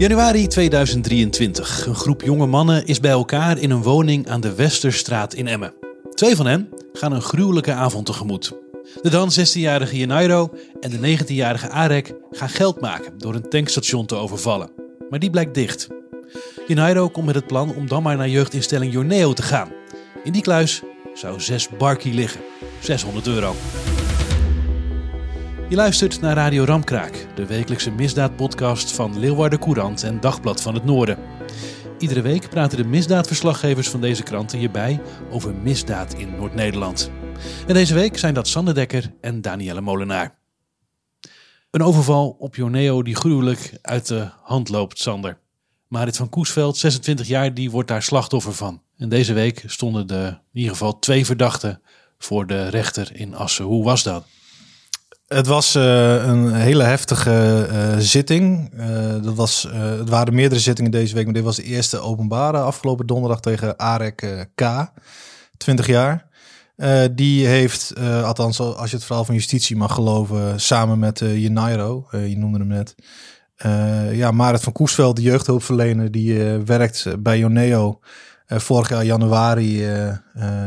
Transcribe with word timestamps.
Januari 0.00 0.46
2023. 0.46 1.86
Een 1.86 1.94
groep 1.94 2.22
jonge 2.22 2.46
mannen 2.46 2.86
is 2.86 3.00
bij 3.00 3.10
elkaar 3.10 3.58
in 3.58 3.70
een 3.70 3.82
woning 3.82 4.28
aan 4.28 4.40
de 4.40 4.54
Westerstraat 4.54 5.34
in 5.34 5.46
Emmen. 5.46 5.74
Twee 6.14 6.36
van 6.36 6.46
hen 6.46 6.68
gaan 6.92 7.12
een 7.12 7.22
gruwelijke 7.22 7.72
avond 7.72 8.06
tegemoet. 8.06 8.52
De 9.02 9.10
dan 9.10 9.30
16-jarige 9.30 9.96
Janairo 9.96 10.50
en 10.80 10.90
de 10.90 11.18
19-jarige 11.18 11.68
Arek 11.68 12.14
gaan 12.30 12.48
geld 12.48 12.80
maken 12.80 13.18
door 13.18 13.34
een 13.34 13.48
tankstation 13.48 14.06
te 14.06 14.14
overvallen. 14.14 14.70
Maar 15.10 15.18
die 15.18 15.30
blijkt 15.30 15.54
dicht. 15.54 15.88
Janairo 16.66 17.08
komt 17.08 17.26
met 17.26 17.34
het 17.34 17.46
plan 17.46 17.74
om 17.74 17.88
dan 17.88 18.02
maar 18.02 18.16
naar 18.16 18.28
jeugdinstelling 18.28 18.92
Joneo 18.92 19.32
te 19.32 19.42
gaan. 19.42 19.68
In 20.24 20.32
die 20.32 20.42
kluis 20.42 20.82
zou 21.14 21.40
6 21.40 21.68
barkie 21.78 22.14
liggen. 22.14 22.40
600 22.80 23.26
euro. 23.26 23.54
Je 25.70 25.76
luistert 25.76 26.20
naar 26.20 26.34
Radio 26.34 26.64
Ramkraak, 26.64 27.26
de 27.34 27.46
wekelijkse 27.46 27.90
misdaadpodcast 27.90 28.92
van 28.92 29.18
Leeuwarden 29.18 29.58
Courant 29.58 30.02
en 30.02 30.20
Dagblad 30.20 30.62
van 30.62 30.74
het 30.74 30.84
Noorden. 30.84 31.18
Iedere 31.98 32.20
week 32.20 32.48
praten 32.48 32.76
de 32.78 32.84
misdaadverslaggevers 32.84 33.88
van 33.88 34.00
deze 34.00 34.22
kranten 34.22 34.58
hierbij 34.58 35.00
over 35.30 35.54
misdaad 35.54 36.14
in 36.14 36.36
Noord-Nederland. 36.36 37.10
En 37.66 37.74
deze 37.74 37.94
week 37.94 38.18
zijn 38.18 38.34
dat 38.34 38.48
Sander 38.48 38.74
Dekker 38.74 39.14
en 39.20 39.40
Danielle 39.40 39.80
Molenaar. 39.80 40.38
Een 41.70 41.82
overval 41.82 42.36
op 42.38 42.54
Joneo 42.54 43.02
die 43.02 43.16
gruwelijk 43.16 43.78
uit 43.82 44.06
de 44.06 44.28
hand 44.42 44.68
loopt, 44.68 44.98
Sander. 44.98 45.38
Marit 45.88 46.16
van 46.16 46.28
Koesveld, 46.28 46.76
26 46.76 47.26
jaar, 47.26 47.54
die 47.54 47.70
wordt 47.70 47.88
daar 47.88 48.02
slachtoffer 48.02 48.54
van. 48.54 48.82
En 48.96 49.08
deze 49.08 49.32
week 49.32 49.62
stonden 49.66 50.06
de, 50.06 50.26
in 50.52 50.58
ieder 50.58 50.72
geval 50.72 50.98
twee 50.98 51.26
verdachten 51.26 51.82
voor 52.18 52.46
de 52.46 52.68
rechter 52.68 53.10
in 53.14 53.34
Assen. 53.34 53.64
Hoe 53.64 53.84
was 53.84 54.02
dat? 54.02 54.24
Het 55.34 55.46
was 55.46 55.76
uh, 55.76 56.26
een 56.26 56.54
hele 56.54 56.82
heftige 56.82 57.68
uh, 57.72 57.94
zitting. 57.98 58.70
Uh, 58.74 59.22
dat 59.22 59.34
was, 59.34 59.68
het 59.72 60.08
waren 60.08 60.34
meerdere 60.34 60.60
zittingen 60.60 60.90
deze 60.90 61.14
week, 61.14 61.24
maar 61.24 61.34
dit 61.34 61.42
was 61.42 61.56
de 61.56 61.62
eerste 61.62 61.98
openbare 61.98 62.58
afgelopen 62.58 63.06
donderdag 63.06 63.40
tegen 63.40 63.78
Arek 63.78 64.48
K, 64.54 64.86
20 65.56 65.86
jaar. 65.86 66.26
die 67.12 67.46
heeft, 67.46 67.92
althans 68.24 68.60
als 68.60 68.90
je 68.90 68.96
het 68.96 69.04
verhaal 69.04 69.24
van 69.24 69.34
justitie 69.34 69.76
mag 69.76 69.94
geloven, 69.94 70.60
samen 70.60 70.98
met 70.98 71.20
uh, 71.20 71.42
Jenairo, 71.42 72.06
je 72.10 72.38
noemde 72.38 72.58
hem 72.58 72.66
net, 72.66 72.94
ja, 74.16 74.30
Marit 74.30 74.62
van 74.62 74.72
Koesveld, 74.72 75.16
de 75.16 75.22
jeugdhulpverlener, 75.22 76.10
die 76.10 76.38
werkt 76.64 77.06
bij 77.18 77.38
Joneo, 77.38 78.00
vorig 78.46 78.88
jaar 78.88 79.04
januari 79.04 79.82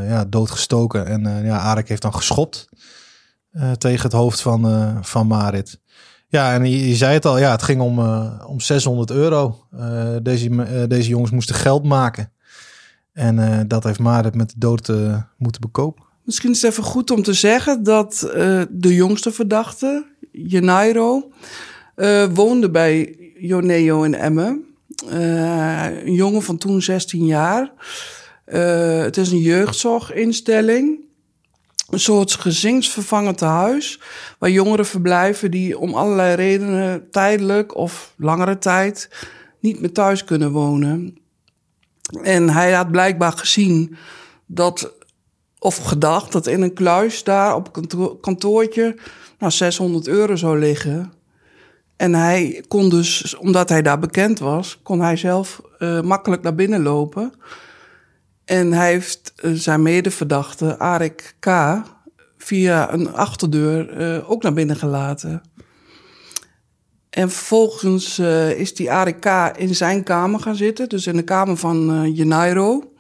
ja, 0.08 0.26
doodgestoken. 0.30 1.06
En 1.06 1.46
ja, 1.46 1.58
Arek 1.60 1.90
heeft 1.90 2.02
dan 2.02 2.14
geschopt. 2.14 2.70
Uh, 3.54 3.72
tegen 3.72 4.04
het 4.04 4.12
hoofd 4.12 4.42
van, 4.42 4.70
uh, 4.70 4.98
van 5.02 5.28
Marit. 5.28 5.80
Ja, 6.28 6.54
en 6.54 6.70
je, 6.70 6.96
zei 6.96 7.14
het 7.14 7.26
al, 7.26 7.40
ja, 7.40 7.52
het 7.52 7.64
ging 7.64 7.82
om, 7.82 8.00
uh, 8.00 8.44
om 8.48 8.60
600 8.60 9.12
euro. 9.12 9.66
deze, 10.22 10.86
deze 10.88 11.10
jongens 11.10 11.32
moesten 11.32 11.56
geld 11.56 11.84
maken. 11.84 12.32
En 13.12 13.68
dat 13.68 13.84
heeft 13.84 14.00
Marit 14.00 14.36
met 14.36 14.50
de 14.50 14.56
dood 14.58 14.88
moeten 15.38 15.62
bekopen. 15.62 16.04
Misschien 16.24 16.52
is 16.52 16.62
het 16.62 16.72
even 16.72 16.84
goed 16.84 17.12
om 17.12 17.24
te 17.24 17.34
zeggen 17.34 17.84
dat 17.84 18.20
de 18.70 18.96
jongste 18.96 19.32
verdachte, 19.32 20.06
Jenairo, 20.32 21.32
woonde 22.34 22.70
bij 22.70 23.18
Joneo 23.38 24.04
in 24.04 24.16
Emmen. 24.16 24.66
een 25.06 26.14
jongen 26.14 26.42
van 26.42 26.58
toen 26.58 26.82
16 26.82 27.26
jaar. 27.26 27.72
het 29.04 29.18
is 29.18 29.32
een 29.32 29.42
jeugdzorginstelling 29.42 31.03
een 31.94 32.00
soort 32.00 32.34
gezinsvervangend 32.34 33.38
tehuis. 33.38 34.00
Waar 34.40 34.50
jongeren 34.50 34.86
verblijven 34.86 35.52
die 35.52 35.78
om 35.78 35.94
allerlei 35.94 36.36
redenen 36.36 37.12
tijdelijk 37.12 37.76
of 37.76 38.14
langere 38.18 38.58
tijd 38.58 39.10
niet 39.60 39.80
meer 39.80 39.92
thuis 39.92 40.24
kunnen 40.24 40.52
wonen. 40.52 41.18
En 42.22 42.50
hij 42.50 42.72
had 42.72 42.92
blijkbaar 42.92 43.32
gezien 43.32 43.98
dat, 44.46 44.94
of 45.60 45.78
gedacht, 45.78 46.32
dat 46.32 46.48
in 46.48 46.62
een 46.62 46.74
kluis 46.74 47.24
daar 47.24 47.56
op 47.56 47.78
een 47.78 48.20
kantoortje 48.22 48.96
nou, 49.40 49.52
600 49.52 50.08
euro 50.08 50.36
zou 50.36 50.60
liggen. 50.60 51.14
En 51.96 52.14
hij 52.14 52.64
kon 52.68 52.90
dus, 52.90 53.36
omdat 53.36 53.70
hij 53.70 53.82
daar 53.82 54.00
bekend 54.00 54.40
was, 54.40 54.80
kon 54.84 55.02
hij 55.02 55.16
zelf 55.16 55.62
uh, 55.80 56.02
makkelijk 56.02 56.42
naar 56.42 56.56
binnen 56.56 56.82
lopen. 56.82 57.34
En 58.46 58.74
hij 58.74 58.92
heeft 58.92 59.34
uh, 59.42 59.52
zijn 59.54 59.82
medeverdachte, 59.82 60.80
Arik 60.80 61.36
K., 61.40 61.48
via 62.38 62.94
een 62.94 63.14
achterdeur 63.14 64.02
uh, 64.02 64.30
ook 64.30 64.44
naar 64.44 64.54
binnen 64.54 64.76
gelaten. 64.76 65.42
En 67.10 67.30
vervolgens 67.30 68.20
uh, 68.20 68.60
is 68.60 68.76
die 68.76 68.92
Arik 68.92 69.20
K. 69.20 69.58
in 69.58 69.76
zijn 69.76 70.04
kamer 70.04 70.40
gaan 70.40 70.56
zitten, 70.56 70.90
dus 70.90 71.08
in 71.08 71.16
de 71.16 71.24
kamer 71.24 71.58
van 71.58 72.04
uh, 72.04 72.18
Jenairo. 72.18 72.94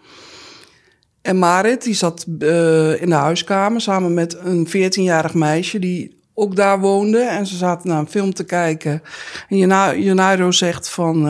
En 1.21 1.37
Marit, 1.37 1.83
die 1.83 1.93
zat 1.93 2.25
in 2.27 3.09
de 3.09 3.15
huiskamer 3.15 3.81
samen 3.81 4.13
met 4.13 4.37
een 4.39 4.67
14-jarig 4.67 5.33
meisje 5.33 5.79
die 5.79 6.21
ook 6.33 6.55
daar 6.55 6.79
woonde. 6.79 7.21
En 7.21 7.47
ze 7.47 7.55
zaten 7.55 7.89
naar 7.89 7.99
een 7.99 8.09
film 8.09 8.33
te 8.33 8.43
kijken. 8.43 9.01
En 9.49 9.57
Jenairo 10.01 10.51
zegt 10.51 10.89
van 10.89 11.27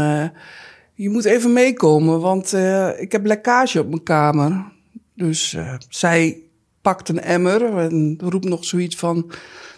je 1.03 1.09
moet 1.09 1.25
even 1.25 1.53
meekomen, 1.53 2.19
want 2.19 2.53
uh, 2.53 3.01
ik 3.01 3.11
heb 3.11 3.25
lekkage 3.25 3.79
op 3.79 3.87
mijn 3.87 4.03
kamer. 4.03 4.71
Dus 5.15 5.53
uh, 5.53 5.73
zij 5.89 6.41
pakt 6.81 7.09
een 7.09 7.21
emmer 7.21 7.77
en 7.77 8.17
roept 8.21 8.45
nog 8.45 8.65
zoiets 8.65 8.95
van... 8.95 9.15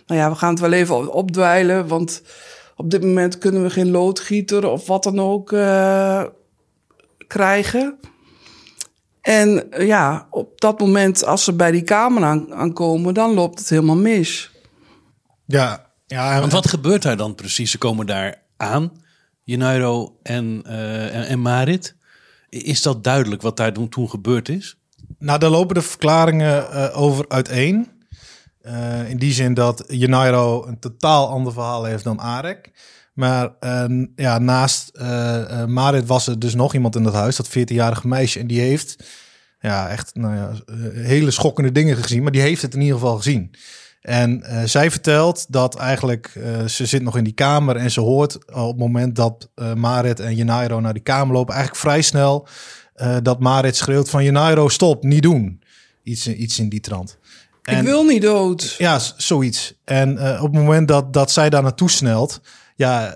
nou 0.08 0.20
ja, 0.20 0.30
we 0.30 0.36
gaan 0.36 0.50
het 0.50 0.60
wel 0.60 0.72
even 0.72 1.14
opdwijlen, 1.14 1.88
want 1.88 2.22
op 2.76 2.90
dit 2.90 3.02
moment 3.02 3.38
kunnen 3.38 3.64
we 3.64 3.70
geen 3.70 3.92
loodgieter 3.92 4.68
of 4.68 4.88
wat 4.88 5.04
dan 5.04 5.20
ook 5.20 5.52
uh, 5.52 6.24
krijgen. 7.28 8.00
En 9.22 9.68
ja, 9.78 10.28
op 10.30 10.62
dat 10.62 10.80
moment, 10.80 11.26
als 11.26 11.44
ze 11.44 11.54
bij 11.54 11.72
die 11.72 11.84
kamer 11.84 12.24
aan, 12.24 12.54
aankomen, 12.54 13.14
dan 13.14 13.34
loopt 13.34 13.60
het 13.60 13.70
helemaal 13.70 13.96
mis. 13.96 14.52
Ja, 15.46 15.92
ja. 16.06 16.40
Want 16.40 16.52
wat 16.52 16.68
gebeurt 16.68 17.02
daar 17.02 17.18
dan 17.18 17.36
precies? 17.36 17.72
Ze 17.72 17.78
komen 17.78 18.06
daar 18.06 18.42
aan. 18.58 19.04
Jenairo 19.46 20.20
en, 20.24 20.64
uh, 20.68 21.16
en, 21.16 21.28
en, 21.28 21.42
Marit. 21.42 21.96
Is 22.50 22.82
dat 22.82 23.04
duidelijk 23.04 23.42
wat 23.42 23.58
daar 23.58 23.74
toen 23.74 24.10
gebeurd 24.10 24.50
is? 24.50 24.78
Nou, 25.20 25.40
daar 25.40 25.50
lopen 25.50 25.76
de 25.76 25.82
verklaringen 25.82 26.68
uh, 26.72 27.02
over 27.02 27.26
uiteen. 27.28 27.92
Uh, 28.62 29.10
in 29.10 29.18
die 29.18 29.34
zin 29.34 29.54
dat 29.54 29.84
Jenairo 29.88 30.66
een 30.68 30.80
totaal 30.80 31.30
ander 31.30 31.54
verhaal 31.54 31.84
heeft 31.84 32.04
dan 32.04 32.20
Arek. 32.20 32.72
Maar 33.14 33.52
ja, 34.16 34.40
naast 34.40 34.92
Marit 35.68 36.06
was 36.06 36.28
er 36.28 36.40
dus 36.40 36.56
nog 36.56 36.74
iemand 36.74 36.96
in 36.96 37.04
dat 37.04 37.14
huis, 37.14 37.36
dat 37.36 37.50
14-jarige 37.50 38.08
meisje. 38.08 38.40
En 38.40 38.48
die 38.48 38.60
heeft 38.60 39.04
ja, 39.60 39.90
echt 39.90 40.16
nou 40.16 40.36
ja, 40.36 40.52
hele 40.94 41.32
schokkende 41.32 41.72
dingen 41.72 41.98
gezien. 41.98 42.24
Maar 42.24 42.32
die 42.32 42.42
heeft 42.42 42.62
het 42.62 42.74
in 42.74 42.82
ieder 42.82 42.96
geval 42.96 43.18
gezien. 43.18 43.52
En 44.06 44.44
uh, 44.44 44.64
zij 44.64 44.92
vertelt 44.92 45.46
dat 45.50 45.76
eigenlijk 45.76 46.34
uh, 46.38 46.66
ze 46.66 46.86
zit 46.86 47.02
nog 47.02 47.18
in 47.18 47.24
die 47.24 47.34
kamer 47.34 47.76
en 47.76 47.92
ze 47.92 48.00
hoort 48.00 48.52
op 48.52 48.68
het 48.68 48.78
moment 48.78 49.16
dat 49.16 49.50
uh, 49.56 49.74
Marit 49.74 50.20
en 50.20 50.36
Jenairo 50.36 50.80
naar 50.80 50.94
die 50.94 51.02
kamer 51.04 51.36
lopen, 51.36 51.54
eigenlijk 51.54 51.84
vrij 51.84 52.02
snel 52.02 52.48
dat 53.22 53.40
Marit 53.40 53.76
schreeuwt 53.76 54.10
van 54.10 54.24
Jenairo 54.24 54.70
stop, 54.70 55.04
niet 55.04 55.22
doen. 55.22 55.62
Iets, 56.04 56.28
iets 56.28 56.60
in 56.60 56.70
die 56.70 56.80
trant. 56.80 57.18
En, 57.64 57.78
Ik 57.78 57.84
wil 57.84 58.04
niet 58.04 58.22
dood. 58.22 58.76
Ja, 58.78 59.00
zoiets. 59.18 59.74
En 59.84 60.12
op 60.20 60.54
het 60.54 60.54
moment 60.54 60.88
dat, 60.88 61.14
dat 61.14 61.32
zij 61.32 61.50
daar 61.50 61.64
naartoe 61.64 61.90
snelt, 61.90 62.42
ja, 62.76 63.14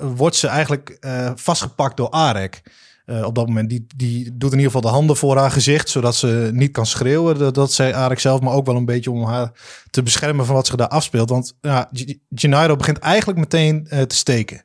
wordt 0.00 0.36
ze 0.36 0.46
eigenlijk 0.46 0.98
vastgepakt 1.34 1.96
door 1.96 2.10
Arek. 2.10 2.62
Uh, 3.10 3.24
op 3.24 3.34
dat 3.34 3.46
moment. 3.46 3.68
Die, 3.68 3.86
die 3.96 4.36
doet 4.36 4.52
in 4.52 4.58
ieder 4.58 4.72
geval 4.72 4.90
de 4.90 4.96
handen 4.96 5.16
voor 5.16 5.36
haar 5.36 5.50
gezicht, 5.50 5.88
zodat 5.88 6.16
ze 6.16 6.50
niet 6.52 6.72
kan 6.72 6.86
schreeuwen. 6.86 7.52
Dat, 7.52 7.72
zei 7.72 7.92
Arik 7.92 8.18
zelf, 8.18 8.40
maar 8.40 8.52
ook 8.52 8.66
wel 8.66 8.76
een 8.76 8.84
beetje 8.84 9.10
om 9.10 9.24
haar 9.24 9.52
te 9.90 10.02
beschermen 10.02 10.46
van 10.46 10.54
wat 10.54 10.66
zich 10.66 10.76
daar 10.76 10.88
afspeelt. 10.88 11.30
Want 11.30 11.54
ja, 11.60 11.90
Gennaro 12.34 12.76
begint 12.76 12.98
eigenlijk 12.98 13.38
meteen 13.38 13.86
uh, 13.90 14.02
te 14.02 14.14
steken. 14.14 14.64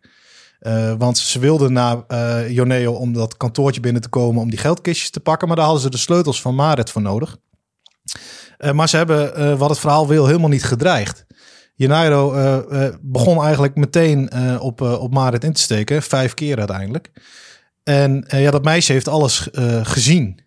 Uh, 0.61 0.93
want 0.97 1.17
ze 1.17 1.39
wilde 1.39 1.69
naar 1.69 2.03
Joneo 2.51 2.93
om 2.93 3.13
dat 3.13 3.37
kantoortje 3.37 3.81
binnen 3.81 4.01
te 4.01 4.09
komen 4.09 4.41
om 4.41 4.49
die 4.49 4.59
geldkistjes 4.59 5.09
te 5.09 5.19
pakken. 5.19 5.47
Maar 5.47 5.57
daar 5.57 5.65
hadden 5.65 5.83
ze 5.83 5.89
de 5.89 5.97
sleutels 5.97 6.41
van 6.41 6.55
Marit 6.55 6.89
voor 6.89 7.01
nodig. 7.01 7.37
maar 8.73 8.89
ze 8.89 8.97
hebben, 8.97 9.57
wat 9.57 9.69
het 9.69 9.79
verhaal 9.79 10.07
wil, 10.07 10.25
helemaal 10.25 10.49
niet 10.49 10.63
gedreigd. 10.63 11.25
Jenairo 11.75 12.31
begon 13.01 13.43
eigenlijk 13.43 13.75
meteen 13.75 14.33
op, 14.59 14.81
op 14.81 15.13
Marit 15.13 15.43
in 15.43 15.53
te 15.53 15.61
steken. 15.61 16.01
Vijf 16.01 16.33
keer 16.33 16.57
uiteindelijk. 16.57 17.11
En 17.83 18.25
uh, 18.33 18.41
ja, 18.41 18.51
dat 18.51 18.63
meisje 18.63 18.91
heeft 18.91 19.07
alles 19.07 19.47
uh, 19.51 19.85
gezien. 19.85 20.39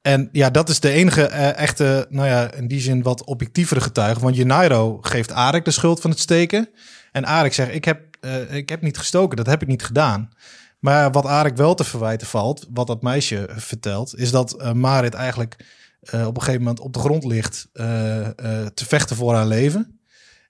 En 0.00 0.28
ja, 0.32 0.50
dat 0.50 0.68
is 0.68 0.80
de 0.80 0.90
enige 0.90 1.30
uh, 1.30 1.58
echte, 1.58 2.06
nou 2.08 2.28
ja, 2.28 2.52
in 2.52 2.68
die 2.68 2.80
zin 2.80 3.02
wat 3.02 3.24
objectievere 3.24 3.80
getuige. 3.80 4.20
Want 4.20 4.36
Jenairo 4.36 4.98
geeft 5.00 5.32
Arek 5.32 5.64
de 5.64 5.70
schuld 5.70 6.00
van 6.00 6.10
het 6.10 6.18
steken. 6.18 6.68
En 7.12 7.26
Arek 7.26 7.54
zegt, 7.54 7.74
ik 7.74 7.84
heb, 7.84 8.16
ik 8.50 8.68
heb 8.68 8.82
niet 8.82 8.98
gestoken, 8.98 9.36
dat 9.36 9.46
heb 9.46 9.62
ik 9.62 9.68
niet 9.68 9.84
gedaan. 9.84 10.30
Maar 10.78 11.10
wat 11.10 11.26
Arek 11.26 11.56
wel 11.56 11.74
te 11.74 11.84
verwijten 11.84 12.26
valt, 12.26 12.66
wat 12.70 12.86
dat 12.86 13.02
meisje 13.02 13.48
vertelt, 13.56 14.18
is 14.18 14.30
dat 14.30 14.74
Marit 14.74 15.14
eigenlijk 15.14 15.56
op 16.00 16.36
een 16.36 16.42
gegeven 16.42 16.60
moment 16.60 16.80
op 16.80 16.92
de 16.92 16.98
grond 16.98 17.24
ligt 17.24 17.68
te 18.74 18.84
vechten 18.86 19.16
voor 19.16 19.34
haar 19.34 19.46
leven. 19.46 19.95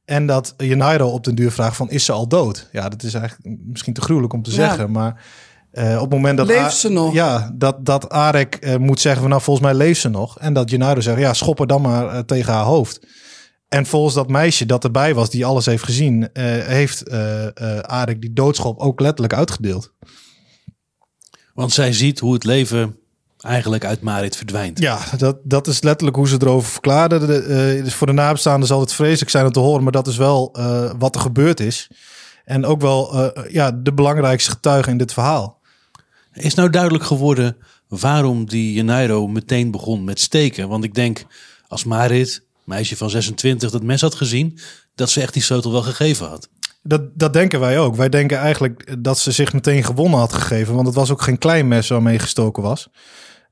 En 0.06 0.26
dat 0.26 0.54
Janeiro 0.56 1.08
op 1.08 1.24
den 1.24 1.34
duur 1.34 1.50
vraagt 1.52 1.76
van, 1.76 1.90
is 1.90 2.04
ze 2.04 2.12
al 2.12 2.28
dood? 2.28 2.68
Ja, 2.72 2.88
dat 2.88 3.02
is 3.02 3.14
eigenlijk 3.14 3.56
misschien 3.66 3.94
te 3.94 4.00
gruwelijk 4.00 4.32
om 4.32 4.42
te 4.42 4.50
Ja. 4.50 4.56
zeggen, 4.56 4.90
maar 4.90 5.24
eh, 5.70 5.94
op 5.94 6.00
het 6.00 6.10
moment 6.10 6.36
dat... 6.36 6.46
Leeft 6.46 6.76
ze 6.76 6.88
nog? 6.88 7.12
Ja, 7.12 7.52
dat, 7.54 7.84
dat 7.84 8.10
Arek 8.10 8.54
eh, 8.54 8.76
moet 8.76 9.00
zeggen 9.00 9.20
van, 9.20 9.30
nou, 9.30 9.42
volgens 9.42 9.66
mij 9.66 9.74
leeft 9.76 10.00
ze 10.00 10.08
nog. 10.08 10.38
En 10.38 10.52
dat 10.52 10.70
Janeiro 10.70 11.00
zegt, 11.00 11.18
ja, 11.18 11.32
schop 11.34 11.60
er 11.60 11.66
dan 11.66 11.82
maar 11.82 12.08
eh, 12.08 12.18
tegen 12.18 12.52
haar 12.52 12.64
hoofd. 12.64 13.00
En 13.68 13.86
volgens 13.86 14.14
dat 14.14 14.28
meisje 14.28 14.66
dat 14.66 14.84
erbij 14.84 15.14
was, 15.14 15.30
die 15.30 15.46
alles 15.46 15.66
heeft 15.66 15.82
gezien, 15.84 16.32
eh, 16.32 16.44
heeft 16.66 17.02
eh 17.08 17.46
eh, 17.46 17.78
Arek 17.78 18.20
die 18.20 18.32
doodschop 18.32 18.78
ook 18.78 19.00
letterlijk 19.00 19.34
uitgedeeld. 19.34 19.92
Want 21.54 21.72
zij 21.72 21.92
ziet 21.92 22.18
hoe 22.18 22.34
het 22.34 22.44
leven 22.44 22.98
eigenlijk 23.46 23.84
uit 23.84 24.00
Marit 24.00 24.36
verdwijnt. 24.36 24.78
Ja, 24.78 24.98
dat, 25.16 25.36
dat 25.42 25.66
is 25.66 25.82
letterlijk 25.82 26.16
hoe 26.16 26.28
ze 26.28 26.36
erover 26.40 26.70
verklaarden. 26.70 27.26
De, 27.26 27.38
eh, 27.38 27.84
dus 27.84 27.94
voor 27.94 28.06
de 28.06 28.12
nabestaanden 28.12 28.68
zal 28.68 28.80
het 28.80 28.92
vreselijk 28.92 29.30
zijn 29.30 29.46
om 29.46 29.52
te 29.52 29.58
horen, 29.58 29.82
maar 29.82 29.92
dat 29.92 30.06
is 30.06 30.16
wel 30.16 30.50
eh, 30.52 30.90
wat 30.98 31.14
er 31.14 31.20
gebeurd 31.20 31.60
is. 31.60 31.88
En 32.44 32.64
ook 32.64 32.80
wel 32.80 33.32
eh, 33.32 33.52
ja, 33.52 33.70
de 33.70 33.92
belangrijkste 33.92 34.50
getuige 34.50 34.90
in 34.90 34.98
dit 34.98 35.12
verhaal. 35.12 35.60
Is 36.32 36.54
nou 36.54 36.70
duidelijk 36.70 37.04
geworden 37.04 37.56
waarom 37.88 38.44
die 38.44 38.72
Janeiro 38.72 39.26
meteen 39.26 39.70
begon 39.70 40.04
met 40.04 40.20
steken? 40.20 40.68
Want 40.68 40.84
ik 40.84 40.94
denk, 40.94 41.24
als 41.68 41.84
Marit, 41.84 42.42
meisje 42.64 42.96
van 42.96 43.10
26, 43.10 43.70
dat 43.70 43.82
mes 43.82 44.00
had 44.00 44.14
gezien, 44.14 44.58
dat 44.94 45.10
ze 45.10 45.20
echt 45.20 45.32
die 45.32 45.42
sleutel 45.42 45.72
wel 45.72 45.82
gegeven 45.82 46.28
had. 46.28 46.48
Dat, 46.82 47.02
dat 47.14 47.32
denken 47.32 47.60
wij 47.60 47.78
ook. 47.78 47.96
Wij 47.96 48.08
denken 48.08 48.38
eigenlijk 48.38 48.96
dat 48.98 49.18
ze 49.18 49.32
zich 49.32 49.52
meteen 49.52 49.84
gewonnen 49.84 50.18
had 50.18 50.32
gegeven. 50.32 50.74
Want 50.74 50.86
het 50.86 50.96
was 50.96 51.10
ook 51.10 51.22
geen 51.22 51.38
klein 51.38 51.68
mes 51.68 51.88
waarmee 51.88 52.18
gestoken 52.18 52.62
was. 52.62 52.88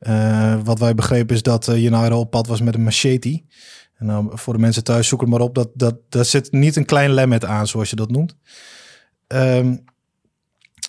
Eh, 0.04 0.54
wat 0.64 0.78
wij 0.78 0.94
begrepen 0.94 1.34
is 1.34 1.42
dat 1.42 1.68
uh, 1.68 2.18
op 2.18 2.30
pad 2.30 2.46
was 2.46 2.60
met 2.60 2.74
een 2.74 2.82
machete. 2.82 3.42
En 3.94 4.06
nou, 4.06 4.30
voor 4.32 4.52
de 4.52 4.58
mensen 4.58 4.84
thuis, 4.84 5.08
zoek 5.08 5.20
het 5.20 5.30
maar 5.30 5.40
op. 5.40 5.54
Dat, 5.54 5.68
dat, 5.74 5.96
daar 6.08 6.24
zit 6.24 6.52
niet 6.52 6.76
een 6.76 6.84
klein 6.84 7.12
lemmet 7.12 7.44
aan, 7.44 7.66
zoals 7.66 7.90
je 7.90 7.96
dat 7.96 8.10
noemt. 8.10 8.36
Ehm, 9.26 9.76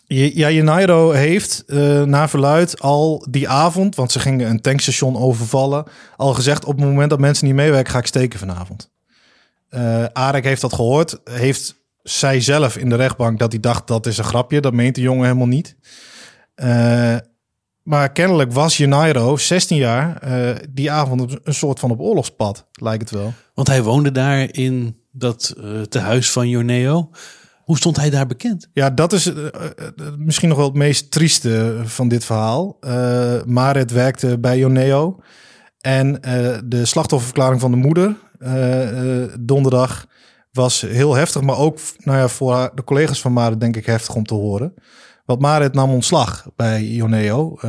ja, 0.08 1.12
heeft 1.12 1.64
uh, 1.68 2.04
naar 2.04 2.30
verluid 2.30 2.80
al 2.80 3.26
die 3.30 3.50
avond, 3.50 3.96
want 3.96 4.12
ze 4.12 4.20
gingen 4.20 4.50
een 4.50 4.62
tankstation 4.62 5.18
overvallen, 5.18 5.86
al 6.16 6.34
gezegd 6.34 6.66
op 6.66 6.76
het 6.78 6.86
moment 6.86 7.10
dat 7.10 7.20
mensen 7.20 7.46
niet 7.46 7.56
meewerken, 7.56 7.92
ga 7.92 8.00
ik 8.00 8.06
steken 8.06 8.40
vanavond. 8.40 8.92
Uh, 9.70 10.06
heeft 10.32 10.62
dat 10.62 10.74
gehoord, 10.74 11.20
heeft 11.24 11.76
zij 12.04 12.42
zelf 12.42 12.78
in 12.78 12.90
de 12.90 12.96
rechtbank 12.96 13.40
dat 13.40 13.52
hij 13.52 13.62
dacht 13.62 13.88
dat 13.88 14.06
is 14.06 14.18
een 14.18 14.24
grapje, 14.24 14.62
dat 14.62 14.74
meent 14.74 14.96
de 14.96 15.02
jongen 15.02 15.26
helemaal 15.26 15.48
niet. 15.48 15.76
Maar 17.86 18.12
kennelijk 18.12 18.52
was 18.52 18.78
Janeiro, 18.78 19.38
16 19.38 19.78
jaar, 19.78 20.22
uh, 20.28 20.56
die 20.70 20.92
avond 20.92 21.38
een 21.44 21.54
soort 21.54 21.80
van 21.80 21.92
op 21.92 22.00
oorlogspad, 22.00 22.68
lijkt 22.72 23.10
het 23.10 23.20
wel. 23.20 23.34
Want 23.54 23.68
hij 23.68 23.84
woonde 23.84 24.12
daar 24.12 24.54
in 24.54 24.98
dat 25.12 25.56
uh, 25.58 25.82
tehuis 25.82 26.32
van 26.32 26.50
Joneo. 26.50 27.10
Hoe 27.64 27.78
stond 27.78 27.98
hij 27.98 28.10
daar 28.10 28.28
bekend? 28.28 28.70
Ja, 28.74 28.90
dat 28.90 29.14
is 29.14 29.28
uh, 29.28 29.36
misschien 30.18 30.50
nog 30.50 30.58
wel 30.58 30.68
het 30.68 30.76
meest 30.76 31.12
trieste 31.12 31.82
van 31.84 32.08
dit 32.08 32.26
verhaal. 32.26 32.78
Uh, 32.82 33.44
Marit 33.44 33.92
werkte 33.92 34.40
bij 34.40 34.58
Joneo. 34.58 35.20
En 35.80 36.22
de 36.66 36.86
slachtofferverklaring 36.86 37.62
van 37.62 37.72
de 37.72 37.78
moeder 37.78 38.16
donderdag 39.40 40.06
was 40.52 40.82
heel 40.82 41.14
heftig. 41.14 41.42
Maar 41.42 41.58
ook 41.58 41.80
nou 41.98 42.18
ja, 42.18 42.28
voor 42.28 42.54
haar, 42.54 42.76
de 42.76 42.84
collega's 42.84 43.22
van 43.22 43.34
Marit 43.34 43.60
denk 43.60 43.76
ik 43.76 43.86
heftig 43.86 44.16
om 44.16 44.26
te 44.26 44.34
horen. 44.34 44.74
Want 45.26 45.40
Marit 45.40 45.74
nam 45.74 45.90
ontslag 45.90 46.48
bij 46.56 46.84
Joneo. 46.84 47.60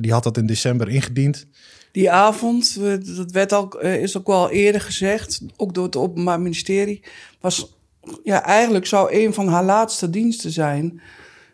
die 0.00 0.12
had 0.12 0.22
dat 0.22 0.36
in 0.36 0.46
december 0.46 0.88
ingediend. 0.88 1.46
Die 1.92 2.10
avond, 2.10 2.80
dat 3.16 3.30
werd 3.30 3.52
al, 3.52 3.80
is 3.80 4.16
ook 4.16 4.26
wel 4.26 4.50
eerder 4.50 4.80
gezegd, 4.80 5.42
ook 5.56 5.74
door 5.74 5.84
het 5.84 5.96
Openbaar 5.96 6.40
Ministerie, 6.40 7.04
was 7.40 7.76
ja, 8.22 8.44
eigenlijk 8.44 8.86
zou 8.86 9.14
een 9.14 9.34
van 9.34 9.48
haar 9.48 9.64
laatste 9.64 10.10
diensten 10.10 10.50
zijn. 10.50 11.00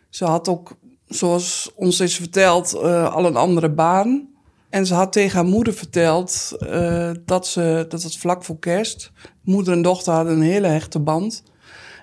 Ze 0.09 0.25
had 0.25 0.47
ook, 0.47 0.75
zoals 1.07 1.71
ons 1.75 1.99
is 1.99 2.15
verteld, 2.15 2.75
uh, 2.75 3.13
al 3.13 3.25
een 3.25 3.35
andere 3.35 3.69
baan. 3.69 4.29
En 4.69 4.85
ze 4.85 4.93
had 4.93 5.11
tegen 5.11 5.35
haar 5.35 5.49
moeder 5.49 5.73
verteld 5.73 6.57
dat, 7.25 7.47
ze, 7.47 7.85
dat 7.89 8.03
het 8.03 8.17
vlak 8.17 8.43
voor 8.43 8.59
kerst... 8.59 9.11
moeder 9.43 9.73
en 9.73 9.81
dochter 9.81 10.13
hadden 10.13 10.33
een 10.33 10.41
hele 10.41 10.67
hechte 10.67 10.99
band. 10.99 11.43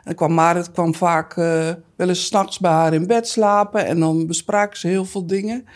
En 0.08 0.14
kwam 0.14 0.32
Marit 0.32 0.70
kwam 0.72 0.94
vaak 0.94 1.36
uh, 1.36 1.68
wel 1.96 2.08
eens 2.08 2.26
s'nachts 2.26 2.58
bij 2.58 2.70
haar 2.70 2.94
in 2.94 3.06
bed 3.06 3.28
slapen... 3.28 3.86
en 3.86 4.00
dan 4.00 4.26
bespraken 4.26 4.78
ze 4.78 4.88
heel 4.88 5.04
veel 5.04 5.26
dingen. 5.26 5.66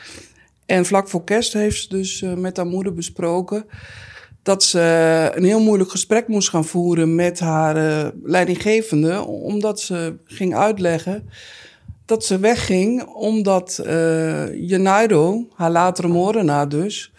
En 0.67 0.87
vlak 0.87 1.09
voor 1.09 1.25
kerst 1.25 1.53
heeft 1.53 1.83
ze 1.83 1.89
dus 1.89 2.25
met 2.37 2.57
haar 2.57 2.67
moeder 2.67 2.95
besproken 2.95 3.65
dat 4.43 4.65
ze 4.65 5.31
een 5.35 5.45
heel 5.45 5.61
moeilijk 5.61 5.91
gesprek 5.91 6.29
moest 6.29 6.49
gaan 6.49 6.65
voeren 6.65 7.15
met 7.15 7.41
haar 7.41 8.13
leidinggevende, 8.23 9.21
omdat 9.27 9.81
ze 9.81 10.17
ging 10.25 10.55
uitleggen 10.55 11.29
dat 12.05 12.25
ze 12.25 12.39
wegging 12.39 13.05
omdat 13.05 13.81
uh, 13.87 15.37
haar 15.55 15.71
latere 15.71 16.09
moordenaar 16.09 16.69
dus, 16.69 17.13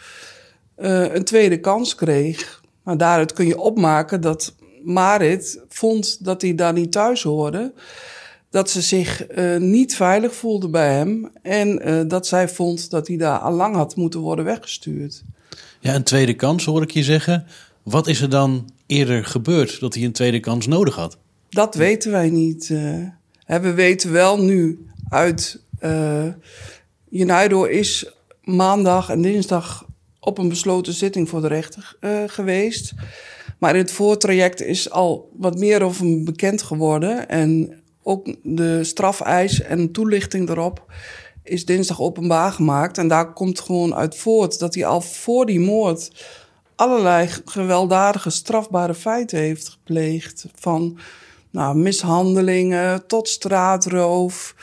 een 0.76 1.24
tweede 1.24 1.60
kans 1.60 1.96
kreeg. 1.96 2.62
Maar 2.84 2.98
daaruit 2.98 3.34
kun 3.34 3.48
je 3.48 3.60
opmaken 3.60 4.22
dat 4.22 4.56
Marit 4.84 5.62
vond 5.70 6.26
dat 6.26 6.42
hij 6.42 6.56
daar 6.56 6.74
niet 6.74 6.92
thuis 6.92 7.24
hoorde. 7.24 7.74
Dat 8.50 8.70
ze 8.70 8.82
zich 8.82 9.38
uh, 9.38 9.58
niet 9.58 9.96
veilig 9.96 10.36
voelde 10.36 10.70
bij 10.70 10.94
hem. 10.94 11.32
En 11.42 11.90
uh, 11.90 12.02
dat 12.08 12.28
zij 12.28 12.50
vond 12.50 12.90
dat 12.90 13.08
hij 13.08 13.18
daar 13.18 13.40
al 13.40 13.54
lang 13.54 13.76
had 13.76 13.96
moeten 13.96 14.20
worden 14.20 14.46
weggestuurd. 14.46 15.24
Ja, 15.80 15.96
een 15.96 16.04
tweede 16.04 16.34
kans 16.34 16.66
hoor 16.66 16.82
ik 16.82 16.92
je 16.92 17.04
zeggen. 17.04 17.46
Wat 17.84 18.08
is 18.08 18.22
er 18.22 18.30
dan 18.30 18.70
eerder 18.86 19.26
gebeurd 19.26 19.80
dat 19.80 19.94
hij 19.94 20.04
een 20.04 20.12
tweede 20.12 20.40
kans 20.40 20.68
nodig 20.68 20.96
had? 20.96 21.18
Dat 21.50 21.76
weten 21.76 22.12
wij 22.12 22.30
niet. 22.30 22.70
Uh, 22.70 23.06
we 23.46 23.74
weten 23.74 24.12
wel 24.12 24.42
nu 24.42 24.86
uit. 25.10 25.62
Uh, 25.82 26.26
Unido 27.10 27.64
is 27.64 28.12
maandag 28.44 29.10
en 29.10 29.22
dinsdag 29.22 29.86
op 30.20 30.38
een 30.38 30.50
besloten 30.50 30.94
zitting 30.94 31.30
voor 31.30 31.42
de 31.42 31.48
rechter 31.48 31.96
uh, 32.02 32.24
geweest. 32.28 32.94
Maar 33.64 33.76
in 33.76 33.82
het 33.82 33.92
voortraject 33.92 34.62
is 34.62 34.90
al 34.90 35.30
wat 35.38 35.58
meer 35.58 35.82
over 35.82 36.06
hem 36.06 36.26
bekend 36.26 36.62
geworden. 36.62 37.30
En 37.30 37.82
ook 38.02 38.36
de 38.42 38.84
strafeis 38.84 39.62
en 39.62 39.92
toelichting 39.92 40.50
erop 40.50 40.94
is 41.44 41.66
dinsdag 41.66 42.02
openbaar 42.02 42.52
gemaakt. 42.52 42.98
En 42.98 43.08
daar 43.08 43.34
komt 43.34 43.60
gewoon 43.60 43.96
uit 43.96 44.16
voort 44.16 44.60
dat 44.60 44.76
hij 44.76 44.86
al 44.86 45.02
voor 45.02 45.46
die 45.46 45.60
moord 45.60 46.12
allerlei 46.76 47.30
gewelddadige, 47.46 48.30
strafbare 48.30 48.94
feiten 48.94 49.38
heeft 49.40 49.70
gepleegd. 49.70 50.46
Van 50.56 50.98
nou, 51.50 51.78
mishandelingen 51.78 53.08
tot 53.08 53.28
straatroof. 53.28 54.56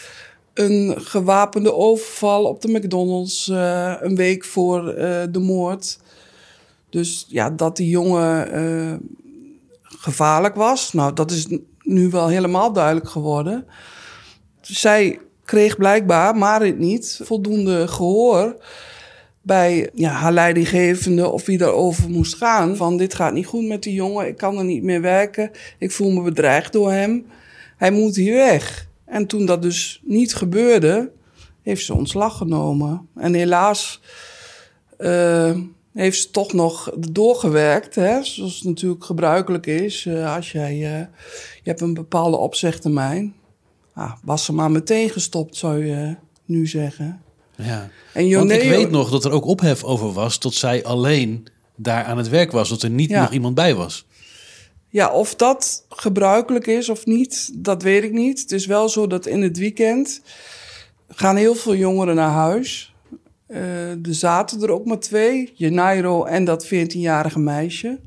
Een 0.55 0.95
gewapende 0.97 1.75
overval 1.75 2.45
op 2.45 2.63
de 2.63 2.69
McDonald's 2.69 3.49
uh, 3.49 3.95
een 4.01 4.17
week 4.17 4.45
voor 4.45 4.89
uh, 4.89 5.23
de 5.31 5.39
moord. 5.39 5.99
Dus 6.91 7.27
ja, 7.29 7.51
dat 7.51 7.77
die 7.77 7.89
jongen 7.89 8.55
uh, 8.55 8.95
gevaarlijk 9.83 10.55
was, 10.55 10.93
nou, 10.93 11.13
dat 11.13 11.31
is 11.31 11.47
nu 11.83 12.09
wel 12.09 12.29
helemaal 12.29 12.73
duidelijk 12.73 13.09
geworden. 13.09 13.67
Zij 14.61 15.19
kreeg 15.45 15.77
blijkbaar, 15.77 16.37
maar 16.37 16.63
het 16.63 16.79
niet, 16.79 17.21
voldoende 17.23 17.89
gehoor 17.89 18.57
bij 19.43 19.91
ja, 19.95 20.11
haar 20.11 20.33
leidinggevende 20.33 21.29
of 21.29 21.47
wie 21.47 21.59
daarover 21.59 22.11
moest 22.11 22.35
gaan. 22.35 22.77
Van 22.77 22.97
dit 22.97 23.15
gaat 23.15 23.33
niet 23.33 23.47
goed 23.47 23.67
met 23.67 23.83
die 23.83 23.95
jongen, 23.95 24.27
ik 24.27 24.37
kan 24.37 24.59
er 24.59 24.65
niet 24.65 24.83
meer 24.83 25.01
werken, 25.01 25.51
ik 25.79 25.91
voel 25.91 26.11
me 26.11 26.23
bedreigd 26.23 26.73
door 26.73 26.93
hem. 26.93 27.27
Hij 27.77 27.91
moet 27.91 28.17
hier 28.17 28.35
weg. 28.35 28.89
En 29.05 29.27
toen 29.27 29.47
dat 29.47 29.63
dus 29.63 30.01
niet 30.05 30.35
gebeurde, 30.35 31.11
heeft 31.63 31.85
ze 31.85 31.95
ontslag 31.95 32.37
genomen. 32.37 33.09
En 33.17 33.35
helaas 33.35 34.01
uh, 34.99 35.57
heeft 35.93 36.21
ze 36.21 36.31
toch 36.31 36.53
nog 36.53 36.93
doorgewerkt, 37.11 37.95
hè, 37.95 38.25
zoals 38.25 38.55
het 38.55 38.65
natuurlijk 38.65 39.05
gebruikelijk 39.05 39.67
is. 39.67 40.05
Uh, 40.05 40.35
als 40.35 40.53
jij, 40.53 40.73
uh, 40.73 40.99
je 41.63 41.71
hebt 41.71 41.81
een 41.81 41.95
bepaalde 41.95 42.37
opzegtermijn. 42.37 43.35
Ah, 43.95 44.13
was 44.23 44.45
ze 44.45 44.53
maar 44.53 44.71
meteen 44.71 45.11
gestopt, 45.11 45.57
zou 45.57 45.85
je 45.85 46.17
nu 46.45 46.67
zeggen. 46.67 47.23
Ja. 47.57 47.91
En 48.13 48.27
Joneo... 48.27 48.49
Want 48.49 48.63
ik 48.63 48.69
weet 48.69 48.91
nog 48.91 49.11
dat 49.11 49.25
er 49.25 49.33
ook 49.33 49.45
ophef 49.45 49.85
over 49.85 50.13
was 50.13 50.39
tot 50.39 50.55
zij 50.55 50.85
alleen 50.85 51.47
daar 51.77 52.05
aan 52.05 52.19
het 52.19 52.29
werk 52.29 52.51
was. 52.51 52.69
Dat 52.69 52.83
er 52.83 52.91
niet 52.91 53.11
ja. 53.11 53.21
nog 53.21 53.33
iemand 53.33 53.55
bij 53.55 53.75
was. 53.75 54.07
Ja, 54.89 55.13
of 55.13 55.35
dat 55.35 55.85
gebruikelijk 55.89 56.67
is 56.67 56.89
of 56.89 57.07
niet, 57.07 57.51
dat 57.55 57.83
weet 57.83 58.03
ik 58.03 58.13
niet. 58.13 58.41
Het 58.41 58.53
is 58.53 58.67
wel 58.67 58.89
zo 58.89 59.07
dat 59.07 59.27
in 59.27 59.43
het 59.43 59.59
weekend 59.59 60.21
gaan 61.09 61.37
heel 61.37 61.55
veel 61.55 61.75
jongeren 61.75 62.15
naar 62.15 62.31
huis. 62.31 62.90
Uh, 63.51 63.91
er 63.91 64.15
zaten 64.15 64.63
er 64.63 64.71
ook 64.71 64.85
maar 64.85 64.99
twee, 64.99 65.53
Janeiro 65.55 66.25
en 66.25 66.45
dat 66.45 66.67
14-jarige 66.67 67.39
meisje. 67.39 67.99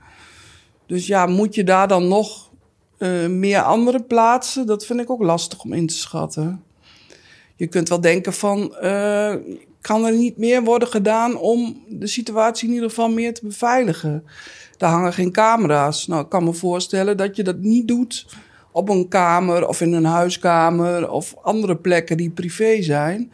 Dus 0.86 1.08
ja, 1.08 1.26
moet 1.26 1.56
je 1.56 1.64
daar 1.64 1.88
dan 1.88 2.08
nog 2.08 2.52
uh, 2.98 3.28
meer 3.28 3.62
andere 3.62 4.04
plaatsen? 4.04 4.66
Dat 4.66 4.86
vind 4.86 5.00
ik 5.00 5.10
ook 5.10 5.22
lastig 5.22 5.64
om 5.64 5.74
in 5.74 5.88
te 5.88 5.94
schatten. 5.94 6.64
je 7.56 7.68
kunt 7.68 7.90
wel 7.90 8.02
denken 8.02 8.34
van, 8.34 8.76
eh, 8.76 9.36
kan 9.82 10.06
er 10.06 10.14
niet 10.14 10.38
meer 10.38 10.64
worden 10.64 10.88
gedaan 10.88 11.38
om 11.38 11.84
de 11.90 12.08
situatie 12.08 12.68
in 12.68 12.74
ieder 12.74 12.90
geval 12.90 13.10
meer 13.10 13.34
te 13.34 13.46
beveiligen? 13.46 14.24
Daar 14.78 14.92
hangen 14.92 15.14
geen 15.14 15.32
camera's. 15.32 16.08
Nou, 16.08 16.24
ik 16.24 16.30
kan 16.30 16.44
me 16.44 16.54
voorstellen 16.54 17.18
dat 17.18 17.36
je 17.36 17.44
dat 17.44 17.60
niet 17.60 17.88
doet 17.88 18.26
op 18.72 18.90
een 18.90 19.08
kamer 19.08 19.68
of 19.68 19.82
in 19.82 19.94
een 19.94 20.06
huiskamer 20.06 21.10
of 21.10 21.36
andere 21.42 21.76
plekken 21.76 22.18
die 22.18 22.30
privé 22.30 22.82
zijn. 22.82 23.32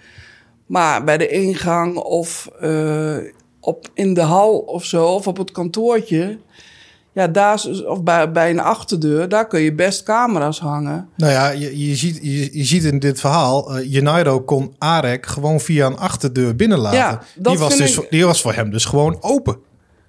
Maar 0.70 1.04
bij 1.04 1.18
de 1.18 1.28
ingang 1.28 1.96
of 1.96 2.50
uh, 2.64 3.18
op, 3.60 3.88
in 3.94 4.14
de 4.14 4.22
hal 4.22 4.58
of 4.58 4.86
zo, 4.86 5.06
of 5.06 5.28
op 5.28 5.38
het 5.38 5.52
kantoortje. 5.52 6.38
Ja, 7.14 7.28
daar, 7.28 7.66
of 7.88 8.04
bij, 8.04 8.32
bij 8.32 8.50
een 8.50 8.60
achterdeur, 8.60 9.30
daar 9.30 9.48
kun 9.48 9.60
je 9.60 9.74
best 9.74 10.04
camera's 10.04 10.60
hangen. 10.60 11.10
Nou 11.16 11.32
ja, 11.32 11.50
je, 11.50 11.88
je, 11.88 11.96
ziet, 11.96 12.20
je, 12.22 12.58
je 12.58 12.64
ziet 12.64 12.84
in 12.84 13.00
dit 13.00 13.20
verhaal, 13.20 13.78
uh, 13.78 13.94
Unido 13.94 14.42
kon 14.42 14.74
Arek 14.78 15.26
gewoon 15.26 15.60
via 15.60 15.86
een 15.86 15.98
achterdeur 15.98 16.56
binnenlaten. 16.56 17.00
Ja, 17.00 17.22
die, 17.36 17.58
was 17.58 17.78
dus, 17.78 17.98
ik... 17.98 18.08
die 18.10 18.26
was 18.26 18.42
voor 18.42 18.54
hem 18.54 18.72
dus 18.72 18.86
gewoon 18.86 19.18
open. 19.22 19.58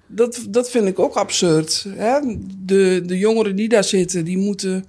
Dat, 0.07 0.45
dat 0.49 0.69
vind 0.69 0.87
ik 0.87 0.99
ook 0.99 1.15
absurd. 1.15 1.85
Hè? 1.89 2.19
De, 2.65 3.01
de 3.05 3.17
jongeren 3.17 3.55
die 3.55 3.69
daar 3.69 3.83
zitten, 3.83 4.25
die 4.25 4.37
moeten. 4.37 4.85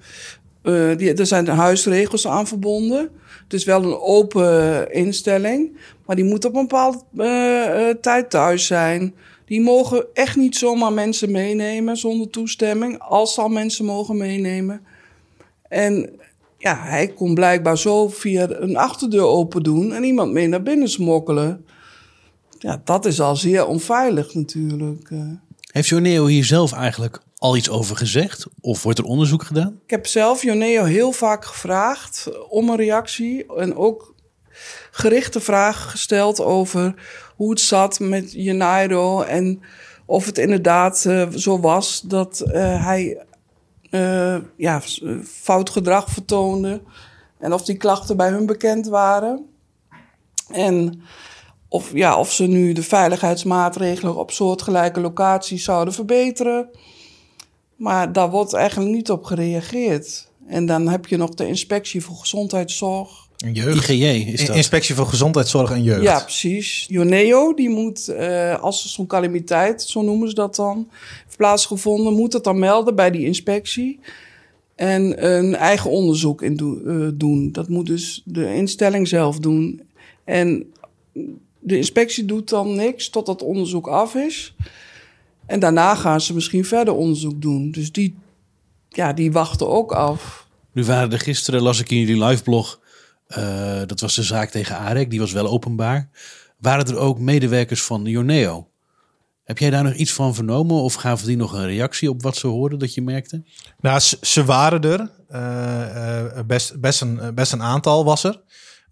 Uh, 0.62 0.96
die, 0.96 1.14
er 1.14 1.26
zijn 1.26 1.48
huisregels 1.48 2.26
aan 2.26 2.46
verbonden. 2.46 3.08
Is 3.52 3.64
wel 3.64 3.82
een 3.82 4.00
open 4.00 4.92
instelling. 4.92 5.76
Maar 6.06 6.16
die 6.16 6.24
moeten 6.24 6.48
op 6.50 6.56
een 6.56 6.66
bepaalde 6.66 6.98
uh, 7.16 7.26
uh, 7.26 7.94
tijd 8.00 8.30
thuis 8.30 8.66
zijn. 8.66 9.14
Die 9.44 9.60
mogen 9.60 10.06
echt 10.14 10.36
niet 10.36 10.56
zomaar 10.56 10.92
mensen 10.92 11.30
meenemen 11.30 11.96
zonder 11.96 12.30
toestemming. 12.30 12.98
Als 12.98 13.38
al 13.38 13.48
mensen 13.48 13.84
mogen 13.84 14.16
meenemen. 14.16 14.80
En 15.68 16.10
ja, 16.58 16.78
hij 16.82 17.08
kon 17.08 17.34
blijkbaar 17.34 17.78
zo 17.78 18.08
via 18.08 18.50
een 18.50 18.76
achterdeur 18.76 19.24
open 19.24 19.62
doen 19.62 19.92
en 19.92 20.04
iemand 20.04 20.32
mee 20.32 20.48
naar 20.48 20.62
binnen 20.62 20.88
smokkelen. 20.88 21.64
Ja, 22.58 22.80
dat 22.84 23.04
is 23.04 23.20
al 23.20 23.36
zeer 23.36 23.66
onveilig 23.66 24.34
natuurlijk. 24.34 25.10
Eh. 25.10 25.18
Heeft 25.72 25.88
Joneo 25.88 26.26
hier 26.26 26.44
zelf 26.44 26.72
eigenlijk 26.72 27.22
al 27.42 27.56
iets 27.56 27.70
over 27.70 27.96
gezegd? 27.96 28.46
Of 28.60 28.82
wordt 28.82 28.98
er 28.98 29.04
onderzoek 29.04 29.42
gedaan? 29.42 29.80
Ik 29.84 29.90
heb 29.90 30.06
zelf 30.06 30.42
Joneo 30.42 30.84
heel 30.84 31.12
vaak 31.12 31.44
gevraagd 31.44 32.28
om 32.48 32.68
een 32.68 32.76
reactie. 32.76 33.54
En 33.54 33.76
ook 33.76 34.14
gerichte 34.90 35.40
vragen 35.40 35.90
gesteld 35.90 36.40
over 36.40 36.94
hoe 37.36 37.50
het 37.50 37.60
zat 37.60 38.00
met 38.00 38.32
Janeiro. 38.32 39.22
En 39.22 39.60
of 40.06 40.26
het 40.26 40.38
inderdaad 40.38 41.04
uh, 41.04 41.28
zo 41.28 41.60
was 41.60 42.00
dat 42.00 42.42
uh, 42.46 42.52
hij 42.84 43.24
uh, 43.90 44.36
ja, 44.56 44.80
fout 45.24 45.70
gedrag 45.70 46.10
vertoonde. 46.10 46.82
En 47.38 47.52
of 47.52 47.64
die 47.64 47.76
klachten 47.76 48.16
bij 48.16 48.30
hun 48.30 48.46
bekend 48.46 48.86
waren. 48.86 49.46
En 50.48 51.02
of, 51.68 51.90
ja, 51.94 52.18
of 52.18 52.32
ze 52.32 52.46
nu 52.46 52.72
de 52.72 52.82
veiligheidsmaatregelen 52.82 54.16
op 54.16 54.30
soortgelijke 54.30 55.00
locaties 55.00 55.64
zouden 55.64 55.94
verbeteren. 55.94 56.70
Maar 57.82 58.12
daar 58.12 58.30
wordt 58.30 58.52
eigenlijk 58.52 58.90
niet 58.90 59.10
op 59.10 59.24
gereageerd. 59.24 60.28
En 60.46 60.66
dan 60.66 60.88
heb 60.88 61.06
je 61.06 61.16
nog 61.16 61.30
de 61.30 61.46
inspectie 61.46 62.02
voor 62.02 62.16
gezondheidszorg. 62.16 63.28
Jeugd. 63.52 63.88
IGJ 63.88 64.04
is 64.04 64.46
dat. 64.46 64.56
Inspectie 64.56 64.94
voor 64.94 65.06
Gezondheidszorg 65.06 65.70
en 65.70 65.82
Jeugd. 65.82 66.02
Ja, 66.02 66.20
precies. 66.20 66.86
Joneo, 66.88 67.54
die 67.54 67.68
moet, 67.68 68.08
uh, 68.08 68.60
als 68.60 68.94
zo'n 68.94 69.06
calamiteit, 69.06 69.82
zo 69.82 70.02
noemen 70.02 70.28
ze 70.28 70.34
dat 70.34 70.56
dan, 70.56 70.88
heeft 71.24 71.36
plaatsgevonden, 71.36 72.14
moet 72.14 72.32
het 72.32 72.44
dan 72.44 72.58
melden 72.58 72.94
bij 72.94 73.10
die 73.10 73.24
inspectie. 73.24 73.98
En 74.74 75.26
een 75.34 75.54
eigen 75.54 75.90
onderzoek 75.90 76.42
in 76.42 76.56
do 76.56 76.80
uh, 76.84 77.08
doen. 77.14 77.52
Dat 77.52 77.68
moet 77.68 77.86
dus 77.86 78.22
de 78.24 78.54
instelling 78.54 79.08
zelf 79.08 79.38
doen. 79.38 79.82
En 80.24 80.72
de 81.58 81.76
inspectie 81.76 82.24
doet 82.24 82.48
dan 82.48 82.74
niks 82.74 83.08
tot 83.08 83.26
dat 83.26 83.42
onderzoek 83.42 83.86
af 83.86 84.14
is. 84.14 84.54
En 85.46 85.60
daarna 85.60 85.94
gaan 85.94 86.20
ze 86.20 86.34
misschien 86.34 86.64
verder 86.64 86.94
onderzoek 86.94 87.42
doen. 87.42 87.70
Dus 87.70 87.92
die, 87.92 88.18
ja, 88.88 89.12
die 89.12 89.32
wachten 89.32 89.68
ook 89.68 89.92
af. 89.92 90.46
Nu 90.72 90.84
waren 90.84 91.12
er 91.12 91.20
gisteren, 91.20 91.62
las 91.62 91.80
ik 91.80 91.90
in 91.90 91.98
jullie 91.98 92.24
liveblog, 92.24 92.80
uh, 93.28 93.80
dat 93.86 94.00
was 94.00 94.14
de 94.14 94.22
zaak 94.22 94.50
tegen 94.50 94.76
Arek, 94.76 95.10
die 95.10 95.20
was 95.20 95.32
wel 95.32 95.48
openbaar. 95.48 96.08
Waren 96.58 96.86
er 96.86 96.96
ook 96.96 97.18
medewerkers 97.18 97.82
van 97.82 98.04
Joneo? 98.04 98.68
Heb 99.44 99.58
jij 99.58 99.70
daar 99.70 99.84
nog 99.84 99.94
iets 99.94 100.12
van 100.12 100.34
vernomen 100.34 100.76
of 100.76 100.94
gaven 100.94 101.26
die 101.26 101.36
nog 101.36 101.52
een 101.52 101.66
reactie 101.66 102.10
op 102.10 102.22
wat 102.22 102.36
ze 102.36 102.46
hoorden 102.46 102.78
dat 102.78 102.94
je 102.94 103.02
merkte? 103.02 103.42
Nou, 103.80 104.00
ze, 104.20 104.44
waren 104.44 104.80
er. 104.80 105.10
Uh, 105.30 106.36
uh, 106.36 106.44
best, 106.46 106.80
best, 106.80 107.00
een, 107.00 107.34
best 107.34 107.52
een 107.52 107.62
aantal 107.62 108.04
was 108.04 108.24
er 108.24 108.40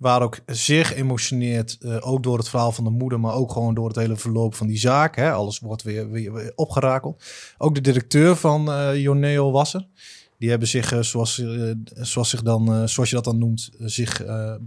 waren 0.00 0.23
ook 0.23 0.38
zeer 0.47 0.85
geëmotioneerd, 0.85 1.78
uh, 1.80 1.97
ook 2.00 2.23
door 2.23 2.38
het 2.38 2.49
verhaal 2.49 2.73
van 2.73 2.85
de 2.85 2.90
moeder, 2.90 3.21
maar 3.21 3.35
ook 3.35 3.52
gewoon 3.52 3.75
door 3.75 3.88
het 3.88 3.97
hele 3.97 4.16
verloop 4.16 4.54
van 4.54 4.66
die 4.66 4.78
zaak. 4.78 5.16
Hè. 5.16 5.33
Alles 5.33 5.59
wordt 5.59 5.83
weer, 5.83 6.11
weer, 6.11 6.52
opgerakeld. 6.54 7.23
Ook 7.59 7.75
de 7.75 7.80
directeur 7.80 8.37
van 8.37 8.69
uh, 8.69 9.00
Joneo 9.00 9.50
was 9.50 9.75
er. 9.75 9.87
Die 10.38 10.50
hebben 10.50 10.69
zich, 10.69 10.92
uh, 10.92 11.00
zoals, 11.00 11.42
zoals, 11.95 12.30
zich 12.30 12.42
dan, 12.42 12.88
zoals 12.88 13.09
je 13.09 13.14
dat 13.14 13.25
dan 13.25 13.38
noemt, 13.38 13.71
zich 13.78 14.23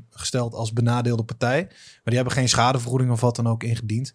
gesteld 0.09 0.53
als 0.53 0.73
benadeelde 0.73 1.23
partij. 1.23 1.61
Maar 1.63 2.01
die 2.03 2.15
hebben 2.15 2.33
geen 2.33 2.49
schadevergoeding 2.49 3.11
of 3.11 3.21
wat 3.21 3.35
dan 3.35 3.47
ook 3.47 3.63
ingediend. 3.63 4.13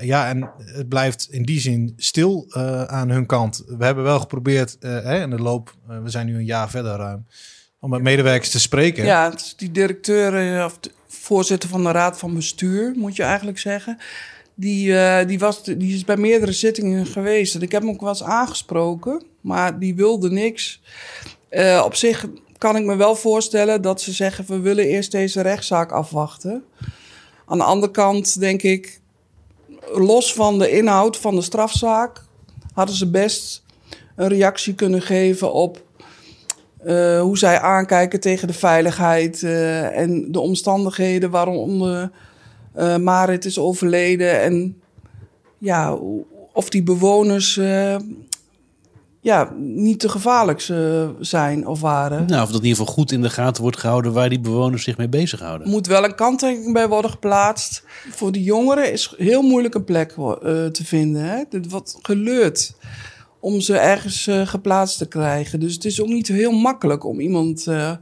ja, 0.00 0.28
en 0.28 0.50
het 0.56 0.88
blijft 0.88 1.28
in 1.30 1.42
die 1.42 1.60
zin 1.60 1.92
stil 1.96 2.54
aan 2.86 3.10
hun 3.10 3.26
kant. 3.26 3.64
We 3.66 3.84
hebben 3.84 4.04
wel 4.04 4.20
geprobeerd 4.20 4.76
hè, 4.80 5.22
in 5.22 5.30
de 5.30 5.38
loop, 5.38 5.74
we 6.02 6.10
zijn 6.10 6.26
nu 6.26 6.36
een 6.36 6.44
jaar 6.44 6.70
verder 6.70 6.96
ruim 6.96 7.26
om 7.80 7.90
met 7.90 8.02
medewerkers 8.02 8.50
te 8.50 8.60
spreken. 8.60 9.04
Ja, 9.04 9.34
die 9.56 9.70
directeur 9.70 10.56
eh, 10.56 10.64
of 10.64 10.78
voorzitter 11.06 11.68
van 11.68 11.82
de 11.82 11.90
raad 11.90 12.18
van 12.18 12.34
bestuur, 12.34 12.92
moet 12.96 13.16
je 13.16 13.22
eigenlijk 13.22 13.58
zeggen. 13.58 13.98
Die, 14.54 14.88
uh, 14.88 15.26
die, 15.26 15.38
was, 15.38 15.62
die 15.62 15.94
is 15.94 16.04
bij 16.04 16.16
meerdere 16.16 16.52
zittingen 16.52 17.06
geweest. 17.06 17.62
Ik 17.62 17.72
heb 17.72 17.82
hem 17.82 17.90
ook 17.90 18.00
wel 18.00 18.08
eens 18.08 18.22
aangesproken, 18.22 19.22
maar 19.40 19.78
die 19.78 19.94
wilde 19.94 20.30
niks. 20.30 20.80
Uh, 21.50 21.82
op 21.84 21.94
zich 21.94 22.26
kan 22.58 22.76
ik 22.76 22.84
me 22.84 22.96
wel 22.96 23.16
voorstellen 23.16 23.82
dat 23.82 24.00
ze 24.00 24.12
zeggen: 24.12 24.44
we 24.46 24.58
willen 24.58 24.84
eerst 24.84 25.10
deze 25.10 25.40
rechtszaak 25.40 25.92
afwachten. 25.92 26.64
Aan 27.46 27.58
de 27.58 27.64
andere 27.64 27.92
kant 27.92 28.40
denk 28.40 28.62
ik, 28.62 29.00
los 29.92 30.34
van 30.34 30.58
de 30.58 30.70
inhoud 30.70 31.16
van 31.16 31.34
de 31.34 31.42
strafzaak, 31.42 32.24
hadden 32.74 32.96
ze 32.96 33.10
best 33.10 33.62
een 34.16 34.28
reactie 34.28 34.74
kunnen 34.74 35.02
geven 35.02 35.52
op 35.52 35.82
uh, 36.86 37.20
hoe 37.20 37.38
zij 37.38 37.60
aankijken 37.60 38.20
tegen 38.20 38.46
de 38.46 38.54
veiligheid 38.54 39.42
uh, 39.42 39.98
en 39.98 40.32
de 40.32 40.40
omstandigheden 40.40 41.30
waarom 41.30 41.82
uh, 41.82 42.96
Marit 42.96 43.44
is 43.44 43.58
overleden. 43.58 44.40
En 44.40 44.80
ja, 45.58 45.98
of 46.52 46.68
die 46.68 46.82
bewoners 46.82 47.60
ja, 49.20 49.52
niet 49.58 50.00
te 50.00 50.08
gevaarlijk 50.08 50.60
zijn 51.20 51.66
of 51.66 51.80
waren. 51.80 52.26
Nou, 52.26 52.42
of 52.42 52.50
dat 52.50 52.60
in 52.60 52.66
ieder 52.66 52.78
geval 52.78 52.94
goed 52.94 53.12
in 53.12 53.22
de 53.22 53.30
gaten 53.30 53.62
wordt 53.62 53.78
gehouden 53.78 54.12
waar 54.12 54.28
die 54.28 54.40
bewoners 54.40 54.84
zich 54.84 54.96
mee 54.96 55.08
bezighouden. 55.08 55.66
Er 55.66 55.72
moet 55.72 55.86
wel 55.86 56.04
een 56.04 56.14
kanttekening 56.14 56.72
bij 56.72 56.88
worden 56.88 57.10
geplaatst. 57.10 57.82
Voor 58.10 58.32
de 58.32 58.42
jongeren 58.42 58.92
is 58.92 59.14
heel 59.16 59.42
moeilijk 59.42 59.74
een 59.74 59.84
plek 59.84 60.10
te 60.72 60.84
vinden. 60.84 61.24
Hè? 61.24 61.42
Het 61.50 61.70
wordt 61.70 61.98
geleurd 62.02 62.74
om 63.40 63.60
ze 63.60 63.76
ergens 63.76 64.26
uh, 64.26 64.46
geplaatst 64.46 64.98
te 64.98 65.08
krijgen. 65.08 65.60
Dus 65.60 65.74
het 65.74 65.84
is 65.84 66.00
ook 66.00 66.08
niet 66.08 66.28
heel 66.28 66.52
makkelijk 66.52 67.04
om 67.04 67.20
iemand 67.20 67.66
uh, 67.66 67.92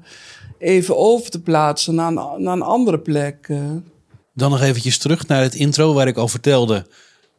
even 0.58 0.96
over 0.96 1.30
te 1.30 1.42
plaatsen 1.42 1.94
naar 1.94 2.08
een, 2.08 2.42
naar 2.42 2.52
een 2.52 2.62
andere 2.62 2.98
plek. 2.98 3.48
Uh. 3.48 3.70
Dan 4.34 4.50
nog 4.50 4.60
eventjes 4.60 4.98
terug 4.98 5.26
naar 5.26 5.42
het 5.42 5.54
intro 5.54 5.92
waar 5.92 6.06
ik 6.06 6.16
al 6.16 6.28
vertelde. 6.28 6.86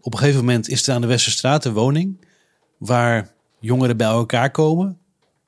Op 0.01 0.13
een 0.13 0.19
gegeven 0.19 0.39
moment 0.39 0.69
is 0.69 0.87
er 0.87 0.93
aan 0.93 1.01
de 1.01 1.07
Westerstraat 1.07 1.65
een 1.65 1.73
woning 1.73 2.25
waar 2.77 3.31
jongeren 3.59 3.97
bij 3.97 4.07
elkaar 4.07 4.51
komen. 4.51 4.97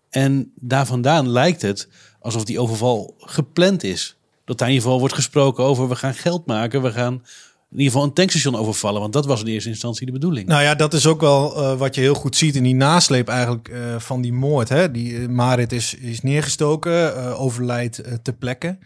En 0.10 0.52
daar 0.56 0.86
vandaan 0.86 1.30
lijkt 1.30 1.62
het 1.62 1.88
alsof 2.20 2.44
die 2.44 2.60
overval 2.60 3.16
gepland 3.18 3.84
is. 3.84 4.18
Dat 4.46 4.58
daar 4.58 4.68
in 4.68 4.74
ieder 4.74 4.88
geval 4.88 5.00
wordt 5.00 5.16
gesproken 5.16 5.64
over 5.64 5.90
we 5.90 5.96
gaan 5.96 6.14
geld 6.14 6.46
maken, 6.46 6.82
we 6.82 6.92
gaan 6.92 7.24
in 7.72 7.78
ieder 7.78 7.92
geval 7.92 8.08
een 8.08 8.14
tankstation 8.14 8.56
overvallen. 8.56 9.02
Want 9.02 9.14
dat 9.14 9.26
was 9.26 9.42
in 9.42 9.48
eerste 9.48 9.70
instantie 9.70 10.06
de 10.06 10.12
bedoeling. 10.12 10.48
Nou 10.48 10.64
ja, 10.64 10.76
dat 10.76 10.94
is 10.94 11.08
ook 11.08 11.22
wel 11.22 11.58
uh, 11.58 11.78
wat 11.78 11.96
je 11.96 12.02
heel 12.02 12.14
goed 12.14 12.36
ziet 12.36 12.56
in 12.56 12.64
die 12.64 12.76
nasleep 12.76 13.28
eigenlijk 13.28 13.70
uh, 13.70 14.00
van 14.00 14.22
die 14.22 14.34
moord. 14.34 14.70
Hè? 14.70 14.92
Die 14.92 15.14
uh, 15.14 15.28
Marit 15.28 15.72
is, 15.72 15.94
is 15.94 16.22
neergestoken, 16.22 17.38
overlijdt 17.38 18.04
ter 18.24 18.34
plekke. 18.34 18.78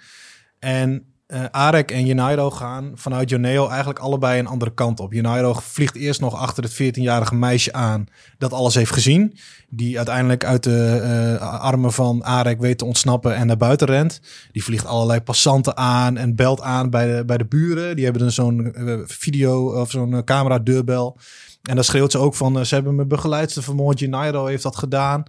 En 0.59 1.14
uh, 1.27 1.43
Arek 1.51 1.91
en 1.91 2.05
Junairo 2.05 2.51
gaan 2.51 2.91
vanuit 2.95 3.29
Joneo 3.29 3.67
eigenlijk 3.67 3.99
allebei 3.99 4.39
een 4.39 4.47
andere 4.47 4.73
kant 4.73 4.99
op. 4.99 5.13
Junairo 5.13 5.53
vliegt 5.53 5.95
eerst 5.95 6.21
nog 6.21 6.35
achter 6.35 6.63
het 6.63 6.73
14-jarige 6.73 7.35
meisje 7.35 7.73
aan 7.73 8.05
dat 8.37 8.53
alles 8.53 8.75
heeft 8.75 8.91
gezien. 8.91 9.37
Die 9.69 9.97
uiteindelijk 9.97 10.45
uit 10.45 10.63
de 10.63 11.37
uh, 11.41 11.61
armen 11.61 11.91
van 11.93 12.23
Arek 12.23 12.59
weet 12.59 12.77
te 12.77 12.85
ontsnappen 12.85 13.35
en 13.35 13.47
naar 13.47 13.57
buiten 13.57 13.87
rent. 13.87 14.21
Die 14.51 14.63
vliegt 14.63 14.85
allerlei 14.85 15.21
passanten 15.21 15.77
aan 15.77 16.17
en 16.17 16.35
belt 16.35 16.61
aan 16.61 16.89
bij 16.89 17.15
de, 17.15 17.25
bij 17.25 17.37
de 17.37 17.45
buren. 17.45 17.95
Die 17.95 18.03
hebben 18.03 18.21
dan 18.21 18.31
zo'n 18.31 18.73
uh, 18.77 18.99
video 19.05 19.81
of 19.81 19.91
zo'n 19.91 20.23
camera 20.23 20.59
deurbel. 20.59 21.17
En 21.63 21.75
dan 21.75 21.83
schreeuwt 21.83 22.11
ze 22.11 22.17
ook 22.17 22.35
van, 22.35 22.65
ze 22.65 22.75
hebben 22.75 22.95
me 22.95 23.05
begeleid, 23.05 23.51
ze 23.51 23.61
vermoord, 23.61 23.99
Junairo 23.99 24.45
heeft 24.45 24.63
dat 24.63 24.75
gedaan. 24.75 25.23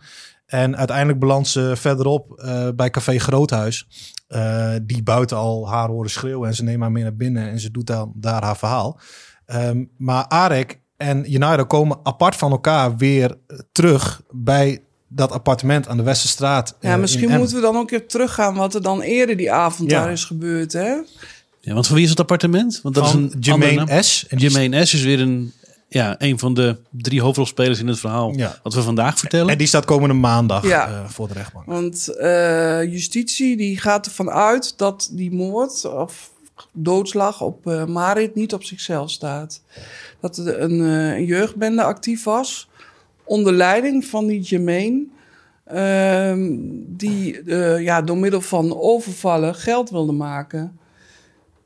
En 0.47 0.77
uiteindelijk 0.77 1.19
belandt 1.19 1.49
ze 1.49 1.73
verderop 1.77 2.43
uh, 2.45 2.69
bij 2.77 2.91
Café 2.91 3.19
Groothuis. 3.19 3.87
Uh, 4.29 4.75
die 4.83 5.03
buiten 5.03 5.37
al 5.37 5.69
haar 5.69 5.89
horen 5.89 6.11
schreeuwen 6.11 6.49
en 6.49 6.55
ze 6.55 6.63
neemt 6.63 6.83
haar 6.83 6.93
mee 6.93 7.03
naar 7.03 7.17
binnen 7.17 7.51
en 7.51 7.61
ze 7.61 7.71
doet 7.71 7.87
dan 7.87 8.13
daar 8.15 8.43
haar 8.43 8.57
verhaal. 8.57 9.01
Um, 9.47 9.91
maar 9.97 10.27
Arek 10.29 10.81
en 10.97 11.33
United 11.33 11.67
komen 11.67 11.99
apart 12.03 12.37
van 12.37 12.51
elkaar 12.51 12.97
weer 12.97 13.39
terug 13.73 14.23
bij 14.31 14.83
dat 15.09 15.33
appartement 15.33 15.89
aan 15.89 15.97
de 15.97 16.03
Westerstraat. 16.03 16.77
Ja, 16.81 16.97
misschien 16.97 17.31
moeten 17.31 17.57
we 17.57 17.63
dan 17.63 17.75
ook 17.75 17.81
een 17.81 17.87
keer 17.87 18.09
teruggaan 18.09 18.55
wat 18.55 18.75
er 18.75 18.83
dan 18.83 19.01
eerder 19.01 19.37
die 19.37 19.53
avond 19.53 19.91
daar 19.91 20.13
is 20.13 20.25
gebeurd, 20.25 20.73
hè? 20.73 20.97
Ja, 21.61 21.75
want 21.75 21.87
voor 21.87 21.97
wie 21.97 22.05
is 22.05 22.11
het 22.11 22.21
appartement? 22.21 22.81
Want 22.83 22.95
dat 22.95 23.11
van 23.11 23.27
is 23.27 23.33
een 23.33 23.41
Jermaine 23.41 24.03
S. 24.03 24.27
En 24.29 24.39
Jermaine 24.39 24.85
S. 24.85 24.95
is 24.95 25.03
weer 25.03 25.21
een, 25.21 25.53
ja, 25.89 26.15
een 26.19 26.39
van 26.39 26.55
de 26.55 26.77
drie 26.91 27.21
hoofdrolspelers 27.23 27.79
in 27.81 27.87
het 27.87 27.99
verhaal. 27.99 28.33
Ja. 28.37 28.59
Wat 28.63 28.75
we 28.75 28.83
vandaag 28.83 29.19
vertellen. 29.19 29.49
En 29.53 29.59
die 29.59 29.67
staat 29.67 29.85
komende 29.85 30.15
maandag 30.15 30.67
Ja. 30.67 30.89
eh, 30.89 31.09
voor 31.09 31.29
de 31.29 31.35
rechtbank. 31.35 31.67
Want 31.67 32.09
eh, 32.09 32.83
justitie 32.83 33.57
die 33.57 33.79
gaat 33.79 34.07
ervan 34.07 34.31
uit 34.31 34.79
dat 34.79 35.09
die 35.13 35.33
moord 35.33 35.85
of 35.85 36.31
doodslag 36.73 37.41
op 37.43 37.67
eh, 37.67 37.85
Marit 37.85 38.35
niet 38.35 38.53
op 38.55 38.65
zichzelf 38.65 39.11
staat. 39.11 39.63
Dat 40.21 40.37
er 40.37 40.61
een, 40.61 40.81
eh, 40.81 41.17
een 41.17 41.25
jeugdbende 41.25 41.83
actief 41.83 42.25
was 42.25 42.69
onder 43.25 43.53
leiding 43.53 44.05
van 44.05 44.27
die 44.27 44.41
Jermaine. 44.41 45.05
ehm, 45.65 46.49
die 46.87 47.43
eh, 47.43 47.81
ja, 47.83 48.03
door 48.03 48.17
middel 48.19 48.41
van 48.41 48.79
overvallen 48.81 49.55
geld 49.55 49.91
wilde 49.91 50.13
maken. 50.13 50.79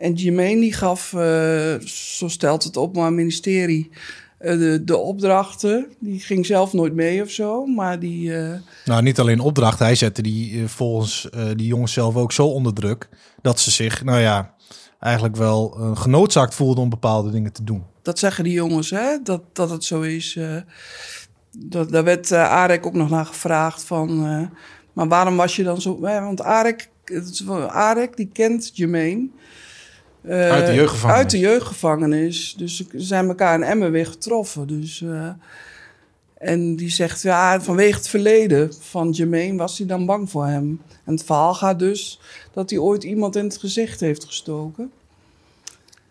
En 0.00 0.12
Jermaine 0.12 0.60
die 0.60 0.72
gaf, 0.72 1.12
eh, 1.12 1.74
zo 1.86 2.28
stelt 2.28 2.64
het 2.64 2.76
Openbaar 2.76 3.12
Ministerie, 3.12 3.90
eh, 4.38 4.58
de, 4.58 4.84
de 4.84 4.96
opdrachten. 4.96 5.86
Die 5.98 6.20
ging 6.20 6.46
zelf 6.46 6.72
nooit 6.72 6.94
mee 6.94 7.22
of 7.22 7.30
zo, 7.30 7.66
maar 7.66 7.98
die... 7.98 8.36
eh, 8.36 8.58
Nou, 8.84 9.02
niet 9.02 9.18
alleen 9.18 9.40
opdracht. 9.40 9.78
Hij 9.78 9.94
zette 9.94 10.22
die 10.22 10.68
volgens 10.68 11.28
die 11.56 11.66
jongens 11.66 11.92
zelf 11.92 12.16
ook 12.16 12.32
zo 12.32 12.46
onder 12.46 12.74
druk 12.74 13.08
dat 13.42 13.60
ze 13.60 13.70
zich, 13.70 14.04
nou 14.04 14.20
ja, 14.20 14.54
eigenlijk 15.00 15.36
wel 15.36 15.68
genoodzaakt 15.94 16.54
voelden 16.54 16.82
om 16.82 16.88
bepaalde 16.90 17.30
dingen 17.30 17.52
te 17.52 17.64
doen. 17.64 17.82
Dat 18.02 18.18
zeggen 18.18 18.44
die 18.44 18.52
jongens, 18.52 18.90
hè? 18.90 19.22
Dat, 19.22 19.42
dat 19.52 19.70
het 19.70 19.84
zo 19.84 20.00
is. 20.00 20.38
dat, 21.58 21.90
daar 21.90 22.04
werd 22.04 22.32
Arek 22.32 22.86
ook 22.86 22.94
nog 22.94 23.10
naar 23.10 23.26
gevraagd 23.26 23.84
van... 23.84 24.18
maar 24.92 25.08
waarom 25.08 25.36
was 25.36 25.56
je 25.56 25.62
dan 25.62 25.80
zo... 25.80 26.00
Want 26.00 26.42
Arek, 26.42 26.90
Arek 27.68 28.16
die 28.16 28.30
kent 28.32 28.70
Jermaine. 28.74 29.28
Eh, 30.22 30.50
Uit 30.50 30.66
de 30.66 30.74
jeugdgevangenis. 30.74 31.22
Uit 31.22 31.30
de 31.30 31.38
jeugdgevangenis. 31.38 32.54
Dus 32.56 32.76
ze 32.76 32.86
zijn 32.94 33.28
elkaar 33.28 33.54
in 33.54 33.62
Emmen 33.62 33.90
weer 33.92 34.06
getroffen. 34.06 34.66
Dus, 34.66 35.02
eh, 35.02 35.28
en 36.38 36.76
die 36.76 36.90
zegt, 36.90 37.22
ja, 37.22 37.60
vanwege 37.60 37.96
het 37.96 38.08
verleden 38.08 38.72
van 38.80 39.10
Jermaine 39.10 39.58
was 39.58 39.78
hij 39.78 39.86
dan 39.86 40.06
bang 40.06 40.30
voor 40.30 40.46
hem. 40.46 40.82
En 41.04 41.12
het 41.12 41.24
verhaal 41.24 41.54
gaat 41.54 41.78
dus 41.78 42.20
dat 42.52 42.70
hij 42.70 42.78
ooit 42.78 43.04
iemand 43.04 43.36
in 43.36 43.44
het 43.44 43.58
gezicht 43.58 44.00
heeft 44.00 44.24
gestoken. 44.24 44.90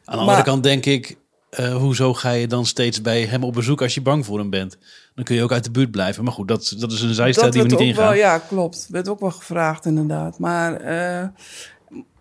Aan 0.06 0.16
de 0.16 0.22
andere 0.22 0.44
kant 0.44 0.64
denk 0.64 0.86
ik, 0.86 1.18
eh, 1.50 1.76
hoezo 1.76 2.14
ga 2.14 2.32
je 2.32 2.48
dan 2.48 2.66
steeds 2.66 3.02
bij 3.02 3.26
hem 3.26 3.44
op 3.44 3.54
bezoek 3.54 3.82
als 3.82 3.94
je 3.94 4.02
bang 4.02 4.26
voor 4.26 4.40
hem 4.40 4.50
bent? 4.50 4.78
Dan 5.16 5.24
kun 5.24 5.36
je 5.36 5.44
ook 5.44 5.52
uit 5.52 5.64
de 5.64 5.72
buurt 5.72 5.92
blijven. 5.92 6.24
Maar 6.24 6.34
goed, 6.34 6.48
dat, 6.48 6.76
dat 6.78 6.92
is 6.92 7.02
een 7.02 7.14
zijstraat 7.14 7.54
die 7.54 7.62
we 7.62 7.68
niet 7.68 7.80
ingaan. 7.80 8.04
Wel, 8.04 8.14
ja, 8.14 8.38
klopt. 8.38 8.88
Werd 8.90 9.08
ook 9.08 9.20
wel 9.20 9.32
gevraagd, 9.32 9.86
inderdaad. 9.86 10.40
Maar, 10.40 10.76
eh, 10.76 11.28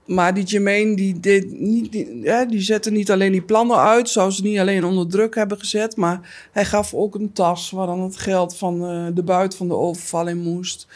maar 0.08 0.34
die 0.34 0.44
Jermaine, 0.44 0.96
die, 0.96 1.20
die, 1.20 2.46
die 2.48 2.60
zette 2.60 2.90
niet 2.90 3.10
alleen 3.10 3.32
die 3.32 3.42
plannen 3.42 3.76
uit... 3.76 4.08
zou 4.08 4.30
ze 4.30 4.42
niet 4.42 4.58
alleen 4.58 4.84
onder 4.84 5.08
druk 5.08 5.34
hebben 5.34 5.58
gezet... 5.58 5.96
maar 5.96 6.48
hij 6.52 6.64
gaf 6.64 6.94
ook 6.94 7.14
een 7.14 7.32
tas 7.32 7.70
waar 7.70 7.86
dan 7.86 8.00
het 8.00 8.16
geld 8.16 8.56
van 8.56 8.88
eh, 8.88 9.06
de 9.14 9.22
buit 9.22 9.54
van 9.54 9.68
de 9.68 9.74
overval 9.74 10.28
in 10.28 10.38
moest... 10.38 10.86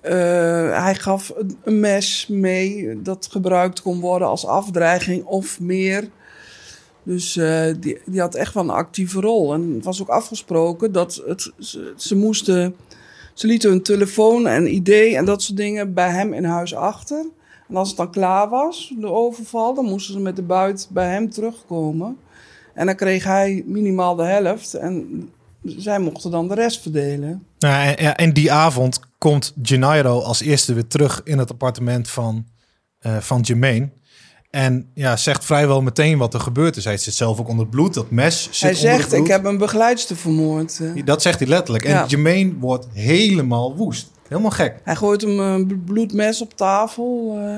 Eh, 0.00 0.82
hij 0.82 0.94
gaf 0.94 1.32
een, 1.36 1.58
een 1.64 1.80
mes 1.80 2.26
mee 2.28 3.02
dat 3.02 3.28
gebruikt 3.30 3.82
kon 3.82 4.00
worden 4.00 4.28
als 4.28 4.46
afdreiging 4.46 5.24
of 5.24 5.60
meer. 5.60 6.08
Dus 7.02 7.36
eh, 7.36 7.64
die, 7.80 7.98
die 8.06 8.20
had 8.20 8.34
echt 8.34 8.54
wel 8.54 8.62
een 8.62 8.70
actieve 8.70 9.20
rol. 9.20 9.54
En 9.54 9.72
het 9.74 9.84
was 9.84 10.02
ook 10.02 10.08
afgesproken 10.08 10.92
dat 10.92 11.22
het, 11.26 11.52
ze, 11.58 11.92
ze 11.96 12.16
moesten... 12.16 12.74
Ze 13.34 13.46
lieten 13.46 13.70
hun 13.70 13.82
telefoon 13.82 14.46
en 14.46 14.74
idee 14.74 15.16
en 15.16 15.24
dat 15.24 15.42
soort 15.42 15.56
dingen 15.56 15.94
bij 15.94 16.10
hem 16.10 16.32
in 16.32 16.44
huis 16.44 16.74
achter. 16.74 17.26
En 17.70 17.76
als 17.76 17.88
het 17.88 17.96
dan 17.96 18.10
klaar 18.10 18.48
was, 18.48 18.92
de 18.98 19.06
overval, 19.10 19.74
dan 19.74 19.84
moesten 19.84 20.14
ze 20.14 20.20
met 20.20 20.36
de 20.36 20.42
buit 20.42 20.88
bij 20.90 21.10
hem 21.10 21.30
terugkomen. 21.30 22.16
En 22.74 22.86
dan 22.86 22.94
kreeg 22.94 23.24
hij 23.24 23.62
minimaal 23.66 24.14
de 24.14 24.24
helft 24.24 24.74
en 24.74 25.28
zij 25.62 25.98
mochten 25.98 26.30
dan 26.30 26.48
de 26.48 26.54
rest 26.54 26.82
verdelen. 26.82 27.46
Nou, 27.58 27.86
en, 27.86 28.04
ja, 28.04 28.16
en 28.16 28.32
die 28.32 28.52
avond 28.52 29.00
komt 29.18 29.54
Gennaro 29.62 30.20
als 30.20 30.40
eerste 30.40 30.74
weer 30.74 30.86
terug 30.86 31.20
in 31.24 31.38
het 31.38 31.50
appartement 31.50 32.08
van, 32.08 32.46
eh, 32.98 33.16
van 33.16 33.40
Jermaine. 33.40 33.90
En 34.50 34.90
ja, 34.94 35.16
zegt 35.16 35.44
vrijwel 35.44 35.82
meteen 35.82 36.18
wat 36.18 36.34
er 36.34 36.40
gebeurd 36.40 36.76
is. 36.76 36.84
Hij 36.84 36.96
zit 36.96 37.14
zelf 37.14 37.40
ook 37.40 37.48
onder 37.48 37.64
het 37.64 37.74
bloed. 37.74 37.94
Dat 37.94 38.10
mes 38.10 38.42
zit 38.42 38.60
hij 38.60 38.70
onder 38.70 38.82
zegt, 38.82 39.00
het 39.00 39.08
bloed. 39.08 39.24
ik 39.24 39.32
heb 39.32 39.44
een 39.44 39.58
begeleidster 39.58 40.16
vermoord. 40.16 40.80
Dat 41.04 41.22
zegt 41.22 41.38
hij 41.38 41.48
letterlijk. 41.48 41.84
En 41.84 41.90
Ja. 41.90 42.06
Jermaine 42.06 42.54
wordt 42.58 42.86
helemaal 42.92 43.76
woest. 43.76 44.10
Helemaal 44.30 44.50
gek. 44.50 44.80
Hij 44.84 44.96
gooit 44.96 45.20
hem 45.20 45.38
een 45.38 45.82
bloedmes 45.84 46.40
op 46.42 46.54
tafel. 46.56 47.36
eh. 47.38 47.56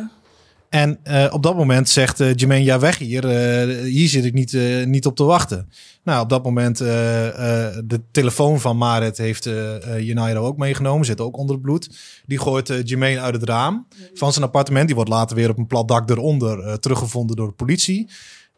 En 0.69 0.99
eh, 1.03 1.27
op 1.33 1.43
dat 1.43 1.57
moment 1.57 1.89
zegt 1.89 2.21
eh 2.21 2.35
Jermaine, 2.35 2.65
ja 2.67 2.79
weg 2.79 2.99
hier. 2.99 3.25
eh, 3.29 3.79
hier 3.85 4.09
zit 4.09 4.25
ik 4.25 4.33
niet, 4.33 4.55
eh, 4.55 4.87
niet 4.87 5.07
op 5.07 5.17
te 5.17 5.25
wachten. 5.25 5.69
Nou, 6.05 6.23
op 6.23 6.29
dat 6.29 6.45
moment 6.45 6.81
eh, 6.81 7.27
eh, 7.29 7.77
de 7.85 8.01
telefoon 8.11 8.61
van 8.61 8.77
Marit 8.77 9.17
heeft 9.19 9.47
eh 9.47 9.77
eh, 9.97 10.09
United 10.09 10.37
ook 10.37 10.57
meegenomen. 10.57 11.07
Zit 11.07 11.21
ook 11.21 11.37
onder 11.37 11.55
het 11.55 11.65
bloed. 11.65 11.91
Die 12.27 12.39
gooit 12.39 12.71
eh 12.71 12.85
Jermaine 12.85 13.21
uit 13.21 13.35
het 13.35 13.45
raam 13.45 13.87
van 14.15 14.33
zijn 14.33 14.45
appartement. 14.45 14.87
Die 14.87 14.95
wordt 14.95 15.11
later 15.11 15.37
weer 15.37 15.51
op 15.51 15.59
een 15.59 15.67
plat 15.67 15.89
dak 15.89 16.11
eronder 16.11 16.61
eh, 16.61 16.75
teruggevonden 16.75 17.37
door 17.37 17.47
de 17.49 17.55
politie. 17.55 18.09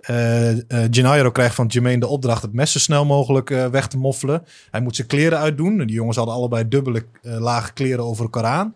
Eh 0.07 0.51
eh, 0.51 0.59
Gennaro 0.91 1.31
krijgt 1.31 1.55
van 1.55 1.67
Jermaine 1.67 2.01
de 2.01 2.07
opdracht 2.07 2.43
het 2.43 2.53
mes 2.53 2.73
zo 2.73 2.79
snel 2.79 3.05
mogelijk 3.05 3.51
eh, 3.51 3.67
weg 3.67 3.87
te 3.87 3.99
moffelen. 3.99 4.45
Hij 4.71 4.81
moet 4.81 4.97
zijn 4.97 5.09
kleren 5.09 5.39
uitdoen. 5.39 5.79
Die 5.79 5.97
jongens 5.97 6.17
hadden 6.17 6.35
allebei 6.35 6.69
dubbele 6.69 7.05
eh, 7.23 7.39
lage 7.39 7.73
kleren 7.73 8.05
over 8.05 8.23
elkaar 8.25 8.45
aan. 8.45 8.75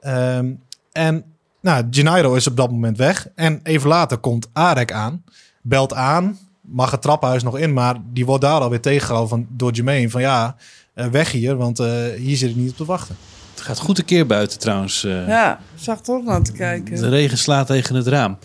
Ehm, 0.00 0.50
en 0.92 1.24
nou, 1.60 1.86
Gennaro 1.90 2.34
is 2.34 2.46
op 2.46 2.56
dat 2.56 2.70
moment 2.70 2.96
weg. 2.96 3.28
En 3.34 3.60
even 3.62 3.88
later 3.88 4.18
komt 4.18 4.48
Arek 4.52 4.92
aan. 4.92 5.24
Belt 5.62 5.94
aan. 5.94 6.38
Mag 6.60 6.90
het 6.90 7.02
trappenhuis 7.02 7.42
nog 7.42 7.58
in. 7.58 7.72
Maar 7.72 7.96
die 8.12 8.26
wordt 8.26 8.42
daar 8.42 8.60
alweer 8.60 8.80
tegengehouden 8.80 9.28
van, 9.28 9.46
door 9.48 9.72
Jermaine. 9.72 10.10
Van 10.10 10.20
ja, 10.20 10.56
weg 10.94 11.30
hier. 11.32 11.56
Want 11.56 11.78
eh, 11.78 11.88
hier 12.16 12.36
zit 12.36 12.50
ik 12.50 12.56
niet 12.56 12.70
op 12.70 12.76
te 12.76 12.84
wachten. 12.84 13.16
Het 13.50 13.60
gaat 13.60 13.78
goed 13.78 13.98
een 13.98 14.04
keer 14.04 14.26
buiten 14.26 14.58
trouwens. 14.58 15.04
eh. 15.04 15.28
Ja, 15.28 15.52
ik 15.52 15.82
zag 15.82 15.98
ook 16.06 16.24
naar 16.24 16.42
te 16.42 16.52
kijken. 16.52 16.96
De 16.96 17.08
regen 17.08 17.38
slaat 17.38 17.66
tegen 17.66 17.94
het 17.94 18.06
raam. 18.06 18.38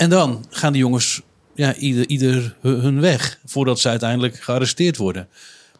En 0.00 0.10
dan 0.10 0.44
gaan 0.50 0.72
die 0.72 0.82
jongens 0.82 1.22
ja, 1.54 1.74
ieder, 1.74 2.08
ieder 2.08 2.56
hu- 2.60 2.80
hun 2.80 3.00
weg 3.00 3.38
voordat 3.44 3.80
ze 3.80 3.88
uiteindelijk 3.88 4.42
gearresteerd 4.42 4.96
worden. 4.96 5.28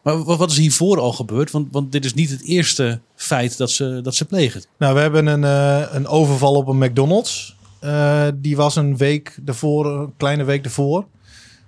Maar 0.03 0.23
wa- 0.23 0.37
wat 0.37 0.51
is 0.51 0.57
hiervoor 0.57 0.99
al 0.99 1.13
gebeurd? 1.13 1.51
Want, 1.51 1.67
want 1.71 1.91
dit 1.91 2.05
is 2.05 2.13
niet 2.13 2.29
het 2.29 2.43
eerste 2.43 2.99
feit 3.15 3.57
dat 3.57 3.71
ze, 3.71 3.99
dat 4.03 4.15
ze 4.15 4.25
plegen. 4.25 4.63
Nou, 4.77 4.93
we 4.93 4.99
hebben 4.99 5.25
een, 5.27 5.43
eh, 5.43 5.93
een 5.95 6.07
overval 6.07 6.53
op 6.53 6.67
een 6.67 6.77
McDonald's. 6.77 7.55
Eh, 7.79 8.27
die 8.35 8.55
was 8.55 8.75
een 8.75 8.97
week 8.97 9.37
ervoor, 9.45 9.85
een 9.85 10.13
kleine 10.17 10.43
week 10.43 10.65
ervoor. 10.65 11.05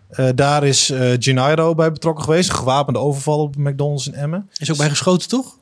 Eh, 0.09 0.29
daar 0.35 0.63
is 0.63 0.91
Gennaro 1.19 1.75
bij 1.75 1.91
betrokken 1.91 2.23
geweest. 2.23 2.49
Een 2.49 2.55
gewapende 2.55 2.99
overval 2.99 3.39
op 3.41 3.55
McDonald's 3.55 4.07
in 4.07 4.13
Emmen. 4.13 4.49
Is 4.57 4.71
ook 4.71 4.77
bij 4.77 4.89
geschoten, 4.89 5.29
toch? 5.29 5.57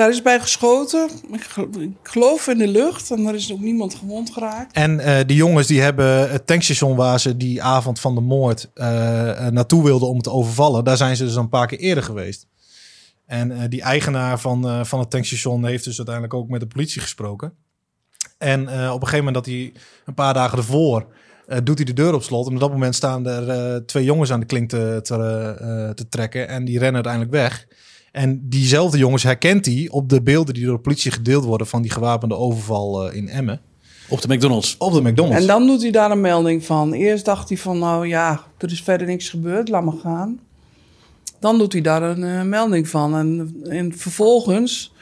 Daar 0.00 0.10
is 0.10 0.22
bij 0.22 0.40
geschoten. 0.40 1.10
Ik 1.32 1.42
gel- 1.42 1.68
ik 1.78 1.90
geloof 2.02 2.46
in 2.46 2.58
de 2.58 2.68
lucht. 2.68 3.10
En 3.10 3.26
er 3.26 3.34
is 3.34 3.52
ook 3.52 3.60
niemand 3.60 3.94
gewond 3.94 4.30
geraakt. 4.30 4.72
En 4.72 5.00
eh 5.00 5.26
die 5.26 5.36
jongens 5.36 5.66
die 5.66 5.80
hebben 5.80 6.30
het 6.30 6.46
tankstation 6.46 6.96
waar 6.96 7.20
ze 7.20 7.36
die 7.36 7.62
avond 7.62 8.00
van 8.00 8.14
de 8.14 8.20
moord 8.20 8.70
eh, 8.74 9.46
eh, 9.46 9.52
naartoe 9.52 9.84
wilden 9.84 10.08
om 10.08 10.22
te 10.22 10.30
overvallen. 10.30 10.84
Daar 10.84 10.96
zijn 10.96 11.16
ze 11.16 11.24
dus 11.24 11.34
een 11.34 11.48
paar 11.48 11.66
keer 11.66 11.78
eerder 11.78 12.04
geweest. 12.04 12.46
En 13.26 13.68
die 13.70 13.82
eigenaar 13.82 14.40
van, 14.40 14.86
van 14.86 14.98
het 14.98 15.10
tankstation 15.10 15.64
heeft 15.64 15.84
dus 15.84 15.96
uiteindelijk 15.96 16.34
ook 16.34 16.48
met 16.48 16.60
de 16.60 16.66
politie 16.66 17.00
gesproken. 17.00 17.52
En 18.38 18.60
op 18.68 18.68
een 19.02 19.08
gegeven 19.08 19.24
moment 19.24 19.34
dat 19.34 19.46
hij 19.46 19.72
een 20.04 20.14
paar 20.14 20.34
dagen 20.34 20.58
ervoor 20.58 21.06
doet 21.62 21.76
hij 21.76 21.84
de 21.84 21.92
deur 21.92 22.14
op 22.14 22.22
slot. 22.22 22.46
En 22.46 22.54
op 22.54 22.60
dat 22.60 22.72
moment 22.72 22.94
staan 22.94 23.26
er 23.26 23.86
twee 23.86 24.04
jongens 24.04 24.32
aan 24.32 24.40
de 24.40 24.46
klink 24.46 24.68
te, 24.68 25.00
te 25.94 26.08
trekken. 26.08 26.48
En 26.48 26.64
die 26.64 26.78
rennen 26.78 26.94
uiteindelijk 26.94 27.32
weg. 27.32 27.66
En 28.12 28.40
diezelfde 28.48 28.98
jongens 28.98 29.22
herkent 29.22 29.66
hij 29.66 29.88
op 29.90 30.08
de 30.08 30.22
beelden 30.22 30.54
die 30.54 30.64
door 30.64 30.74
de 30.74 30.80
politie 30.80 31.10
gedeeld 31.10 31.44
worden 31.44 31.66
van 31.66 31.82
die 31.82 31.90
gewapende 31.90 32.36
overval 32.36 33.08
eh, 33.08 33.16
in 33.16 33.28
Emmen. 33.28 33.60
Op 34.08 34.20
de 34.20 34.34
McDonald's. 34.34 34.76
Op 34.78 34.92
de 34.92 35.02
McDonald's. 35.02 35.40
En 35.40 35.46
dan 35.46 35.66
doet 35.66 35.82
hij 35.82 35.90
daar 35.90 36.10
een 36.10 36.20
melding 36.20 36.64
van. 36.64 36.92
Eerst 36.92 37.24
dacht 37.24 37.48
hij 37.48 37.58
van, 37.58 37.78
nou 37.78 38.06
ja, 38.06 38.40
er 38.58 38.70
is 38.72 38.82
verder 38.82 39.06
niks 39.06 39.28
gebeurd, 39.28 39.68
laat 39.68 39.84
maar 39.84 39.98
gaan. 40.02 40.40
Dan 41.40 41.58
doet 41.58 41.72
hij 41.72 41.82
daar 41.82 42.02
een 42.02 42.24
eh, 42.24 42.42
melding 42.42 42.88
van. 42.88 43.16
En, 43.16 43.56
en 43.68 43.96
vervolgens, 43.96 44.92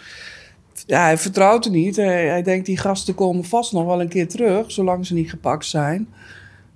ja, 0.87 1.03
hij 1.03 1.19
vertrouwt 1.19 1.65
er 1.65 1.71
niet. 1.71 1.97
Hij, 1.97 2.27
hij 2.27 2.43
denkt, 2.43 2.67
die 2.67 2.77
gasten 2.77 3.15
komen 3.15 3.45
vast 3.45 3.73
nog 3.73 3.85
wel 3.85 4.01
een 4.01 4.09
keer 4.09 4.29
terug, 4.29 4.71
zolang 4.71 5.07
ze 5.07 5.15
niet 5.15 5.31
gepakt 5.31 5.67
zijn. 5.67 6.09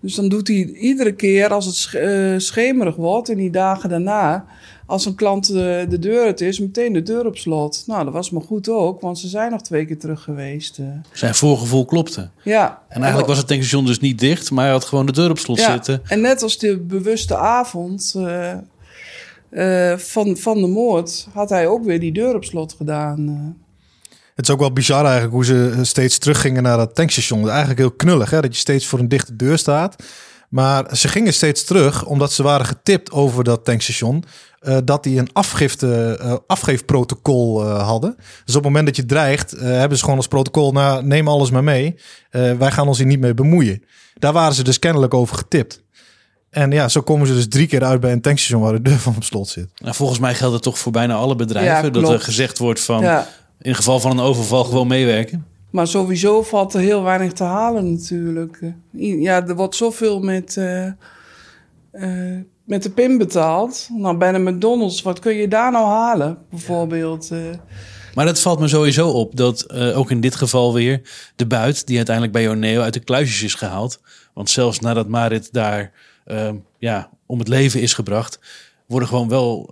Dus 0.01 0.14
dan 0.14 0.29
doet 0.29 0.49
hij 0.49 0.64
iedere 0.66 1.12
keer 1.12 1.49
als 1.53 1.66
het 1.66 1.75
sch- 1.75 1.95
eh, 1.95 2.35
schemerig 2.37 2.97
wordt, 2.97 3.29
in 3.29 3.37
die 3.37 3.51
dagen 3.51 3.88
daarna, 3.88 4.47
als 4.92 5.07
een 5.07 5.14
klant 5.14 5.46
de, 5.46 5.87
de 5.88 5.98
deur 5.98 6.24
uit 6.24 6.40
is, 6.40 6.59
meteen 6.59 6.92
de 6.92 7.02
deur 7.02 7.26
op 7.26 7.37
slot. 7.37 7.83
Nou, 7.87 8.05
dat 8.05 8.12
was 8.12 8.31
maar 8.31 8.42
goed 8.42 8.68
ook, 8.68 9.00
want 9.00 9.18
ze 9.18 9.28
zijn 9.28 9.50
nog 9.50 9.62
twee 9.62 9.87
keer 9.87 9.98
terug 9.98 10.22
geweest. 10.22 10.78
eh. 10.78 10.85
Zijn 11.12 11.35
voorgevoel 11.35 11.85
klopte. 11.85 12.28
ja. 12.42 12.83
En 12.88 12.98
eigenlijk 12.98 13.28
was 13.28 13.38
het 13.38 13.46
tankstation 13.46 13.87
dus 13.87 13.98
niet 14.00 14.18
dicht, 14.18 14.50
maar 14.50 14.64
hij 14.64 14.72
had 14.72 14.85
gewoon 14.85 15.07
de 15.07 15.12
deur 15.12 15.31
op 15.31 15.38
slot 15.38 15.59
ja. 15.59 15.72
zitten. 15.72 16.02
En 16.07 16.20
net 16.20 16.42
als 16.42 16.59
de 16.59 16.78
bewuste 16.78 17.37
avond 17.37 18.14
eh, 18.16 18.52
eh, 19.92 19.98
van, 19.98 20.37
van 20.37 20.61
de 20.61 20.66
moord, 20.66 21.26
had 21.33 21.48
hij 21.50 21.66
ook 21.66 21.85
weer 21.85 22.00
die 22.00 22.12
deur 22.12 22.35
op 22.35 22.44
slot 22.44 22.72
gedaan. 22.76 23.28
eh. 23.28 23.61
Het 24.35 24.48
is 24.48 24.55
ook 24.55 24.61
wel 24.61 24.72
bizar 24.72 25.05
eigenlijk 25.05 25.33
hoe 25.35 25.44
ze 25.44 25.78
steeds 25.83 26.18
teruggingen 26.18 26.62
naar 26.62 26.76
dat 26.76 26.94
tankstation. 26.94 27.38
Dat 27.38 27.48
is 27.48 27.55
eigenlijk 27.55 27.81
heel 27.88 27.96
knullig 27.96 28.31
hè, 28.31 28.40
dat 28.40 28.52
je 28.55 28.61
steeds 28.61 28.87
voor 28.87 28.98
een 28.98 29.09
dichte 29.09 29.37
deur 29.37 29.59
staat. 29.59 29.96
Maar 30.53 30.97
ze 30.97 31.09
gingen 31.09 31.35
steeds 31.35 31.65
terug 31.65 32.05
omdat 32.05 32.33
ze 32.33 32.43
waren 32.43 32.67
getipt 32.67 33.11
over 33.12 33.45
dat 33.45 33.65
tankstation. 33.65 34.25
eh, 34.61 34.77
dat 34.85 35.03
die 35.03 35.19
een 35.19 35.29
afgifte, 35.33 36.19
eh, 36.21 36.35
afgeefprotocol 36.47 37.62
eh, 37.62 37.87
hadden. 37.87 38.15
Dus 38.17 38.57
op 38.57 38.62
het 38.62 38.62
moment 38.65 38.87
dat 38.87 38.97
je 38.97 39.05
dreigt, 39.07 39.53
eh, 39.53 39.62
hebben 39.62 39.97
ze 39.99 40.03
gewoon 40.05 40.19
als 40.19 40.29
protocol... 40.29 40.73
Nou, 40.73 41.05
neem 41.05 41.29
alles 41.29 41.51
maar 41.51 41.65
mee. 41.65 41.95
Eh, 42.31 42.53
wij 42.53 42.71
gaan 42.71 42.88
ons 42.88 42.99
hier 42.99 43.07
niet 43.07 43.21
mee 43.21 43.35
bemoeien. 43.35 43.83
Daar 44.15 44.33
waren 44.33 44.55
ze 44.55 44.62
dus 44.65 44.79
kennelijk 44.79 45.15
over 45.15 45.37
getipt. 45.37 45.83
En 46.51 46.71
ja, 46.71 46.88
zo 46.88 47.01
komen 47.01 47.27
ze 47.27 47.35
dus 47.35 47.49
drie 47.49 47.67
keer 47.67 47.85
uit 47.85 48.01
bij 48.01 48.12
een 48.12 48.21
tankstation 48.21 48.62
waar 48.62 48.73
de 48.73 48.83
deur 48.83 48.99
van 48.99 49.17
op 49.17 49.25
slot 49.25 49.49
zit. 49.49 49.69
Nou, 49.75 49.95
volgens 49.95 50.19
mij 50.19 50.35
geldt 50.35 50.55
het 50.55 50.62
toch 50.62 50.79
voor 50.79 50.93
bijna 50.93 51.15
alle 51.15 51.37
bedrijven. 51.37 51.85
Ja, 51.85 51.91
dat 51.91 52.11
er 52.11 52.21
gezegd 52.21 52.59
wordt 52.59 52.81
van 52.81 53.03
Ja. 53.03 53.29
in 53.61 53.75
geval 53.75 54.01
van 54.01 54.11
een 54.11 54.21
overval 54.25 54.65
gewoon 54.65 54.87
meewerken. 54.87 55.47
Maar 55.73 55.87
sowieso 55.87 56.43
valt 56.43 56.75
er 56.75 56.81
heel 56.81 57.03
weinig 57.03 57.33
te 57.33 57.45
halen 57.45 57.93
natuurlijk. 57.93 58.61
Ja, 58.93 59.47
er 59.47 59.57
wordt 59.57 59.77
zoveel 59.77 60.21
met, 60.21 60.57
eh, 60.57 60.87
eh, 61.91 62.41
met 62.65 62.83
de 62.83 62.91
pin 62.91 63.19
betaald. 63.19 63.89
Nou, 63.97 64.17
bij 64.17 64.33
de 64.33 64.39
McDonald's, 64.39 65.03
wat 65.03 65.19
kun 65.19 65.35
je 65.35 65.49
daar 65.49 65.73
nou 65.73 65.87
halen? 65.87 66.39
Bijvoorbeeld. 66.51 67.31
eh. 67.31 67.39
Maar 68.15 68.27
het 68.27 68.41
valt 68.41 68.59
me 68.59 68.69
sowieso 68.69 69.09
op 69.09 69.37
dat 69.37 69.73
ook 69.73 70.11
in 70.11 70.21
dit 70.21 70.35
geval 70.35 70.75
weer 70.75 71.01
de 71.37 71.47
buit 71.47 71.87
die 71.87 71.97
uiteindelijk 71.97 72.35
bij 72.35 72.43
Joneo 72.45 72.81
uit 72.81 72.95
de 72.95 73.01
kluisjes 73.01 73.43
is 73.43 73.55
gehaald. 73.55 74.01
Want 74.35 74.51
zelfs 74.51 74.81
nadat 74.81 75.09
Marit 75.09 75.53
daar 75.53 75.93
eh, 76.25 76.51
ja, 76.79 77.11
om 77.27 77.39
het 77.39 77.49
leven 77.49 77.81
is 77.81 77.95
gebracht, 77.95 78.39
worden 78.87 79.09
gewoon 79.09 79.29
wel 79.29 79.71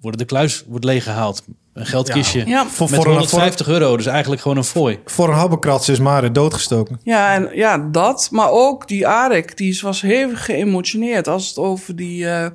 worden 0.00 0.20
de 0.20 0.24
kluis 0.26 0.64
wordt 0.68 0.84
leeggehaald. 0.84 1.44
Een 1.78 1.86
geldkistje 1.86 2.46
Ja. 2.46 2.66
Voor, 2.66 2.86
met 2.90 2.94
voor, 2.96 3.06
een, 3.06 3.12
150 3.12 3.68
euro, 3.68 3.96
dus 3.96 4.06
eigenlijk 4.06 4.42
gewoon 4.42 4.56
een 4.56 4.64
fooi. 4.64 4.98
voor 5.04 5.28
een 5.28 5.34
habbekrats 5.34 5.88
is 5.88 5.98
Marit 5.98 6.34
doodgestoken. 6.34 7.00
Ja, 7.02 7.34
en 7.34 7.48
ja, 7.54 7.78
dat. 7.78 8.28
Maar 8.32 8.50
ook 8.50 8.88
die 8.88 9.06
Arek, 9.06 9.56
die 9.56 9.68
is- 9.70 9.80
was 9.80 10.00
hevig 10.00 10.44
geëmotioneerd 10.44 11.28
als 11.28 11.48
het 11.48 11.58
over 11.58 11.96
die, 11.96 12.28
eh, 12.28 12.46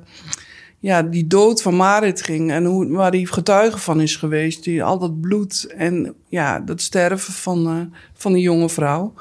ja, 0.80 1.02
die 1.02 1.26
dood 1.26 1.62
van 1.62 1.76
Marit 1.76 2.22
ging. 2.22 2.50
En 2.52 2.64
hoe, 2.64 2.88
waar 2.88 3.10
die 3.10 3.26
getuige 3.32 3.78
van 3.78 4.00
is 4.00 4.16
geweest. 4.16 4.64
Die, 4.64 4.84
al 4.84 4.98
dat 4.98 5.20
bloed 5.20 5.66
en 5.76 6.14
ja, 6.28 6.60
dat 6.60 6.80
sterven 6.80 7.32
van, 7.32 7.66
eh, 7.66 7.98
van 8.14 8.32
die 8.32 8.42
jonge 8.42 8.68
vrouw. 8.68 9.12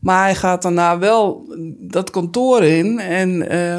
Maar 0.00 0.22
hij 0.22 0.34
gaat 0.34 0.62
daarna 0.62 0.98
wel 0.98 1.54
dat 1.78 2.10
kantoor 2.10 2.62
in 2.64 2.98
en 2.98 3.48
eh, 3.48 3.78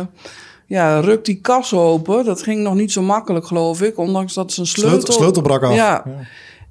ja, 0.68 1.00
rukt 1.00 1.26
die 1.26 1.42
kas 1.42 1.74
open. 1.74 2.26
Dat 2.26 2.42
ging 2.42 2.62
nog 2.62 2.74
niet 2.74 2.92
zo 2.92 3.02
makkelijk, 3.02 3.46
geloof 3.48 3.82
ik. 3.82 3.98
Ondanks 3.98 4.34
dat 4.34 4.54
zijn 4.54 4.68
sleutel... 4.68 4.92
Sleutel, 4.92 5.14
sleutel 5.14 5.42
brak 5.42 5.64
af. 5.64 5.76
Ja. 5.76 6.06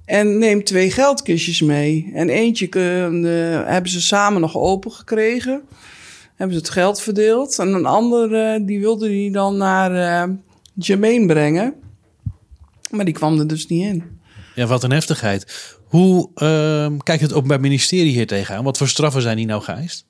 En 0.05 0.39
neemt 0.39 0.67
twee 0.67 0.91
geldkistjes 0.91 1.61
mee. 1.61 2.11
En 2.15 2.29
eentje 2.29 2.69
eh, 2.69 3.73
hebben 3.73 3.91
ze 3.91 4.01
samen 4.01 4.41
nog 4.41 4.57
open 4.57 4.93
gekregen. 4.93 5.63
Hebben 6.35 6.57
ze 6.57 6.63
het 6.63 6.73
geld 6.73 7.01
verdeeld. 7.01 7.59
En 7.59 7.73
een 7.73 7.87
ander, 7.87 8.35
eh, 8.35 8.67
die 8.67 8.81
wilde 8.81 9.09
die 9.09 9.31
dan 9.31 9.57
naar 9.57 9.95
eh 9.95 10.35
Jermaine 10.75 11.27
brengen. 11.27 11.75
Maar 12.91 13.05
die 13.05 13.15
kwam 13.15 13.39
er 13.39 13.47
dus 13.47 13.67
niet 13.67 13.85
in. 13.85 14.05
Ja, 14.55 14.67
wat 14.67 14.83
een 14.83 14.91
heftigheid. 14.91 15.75
Hoe 15.85 16.31
ehm, 16.35 16.97
kijkt 16.97 17.23
het 17.23 17.33
Openbaar 17.33 17.61
Ministerie 17.61 18.13
hier 18.13 18.27
tegenaan? 18.27 18.65
Wat 18.65 18.79
voor 18.79 18.89
straffen 18.89 19.23
zijn 19.23 19.37
die 19.37 19.47
nou 19.47 19.63
geëist? 19.63 20.06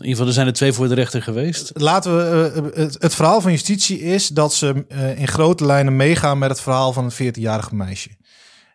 In 0.00 0.06
ieder 0.06 0.10
geval, 0.10 0.26
er 0.26 0.32
zijn 0.32 0.46
er 0.46 0.52
twee 0.52 0.72
voor 0.72 0.88
de 0.88 0.94
rechter 0.94 1.22
geweest. 1.22 1.70
Laten 1.74 2.16
we, 2.16 2.52
eh, 2.54 2.82
het, 2.82 2.96
het 2.98 3.14
verhaal 3.14 3.40
van 3.40 3.50
justitie 3.50 4.00
is 4.00 4.28
dat 4.28 4.54
ze 4.54 4.84
eh, 4.88 5.18
in 5.18 5.28
grote 5.28 5.66
lijnen 5.66 5.96
meegaan 5.96 6.38
met 6.38 6.50
het 6.50 6.60
verhaal 6.60 6.92
van 6.92 7.04
een 7.04 7.32
14-jarige 7.32 7.74
meisje. 7.74 8.08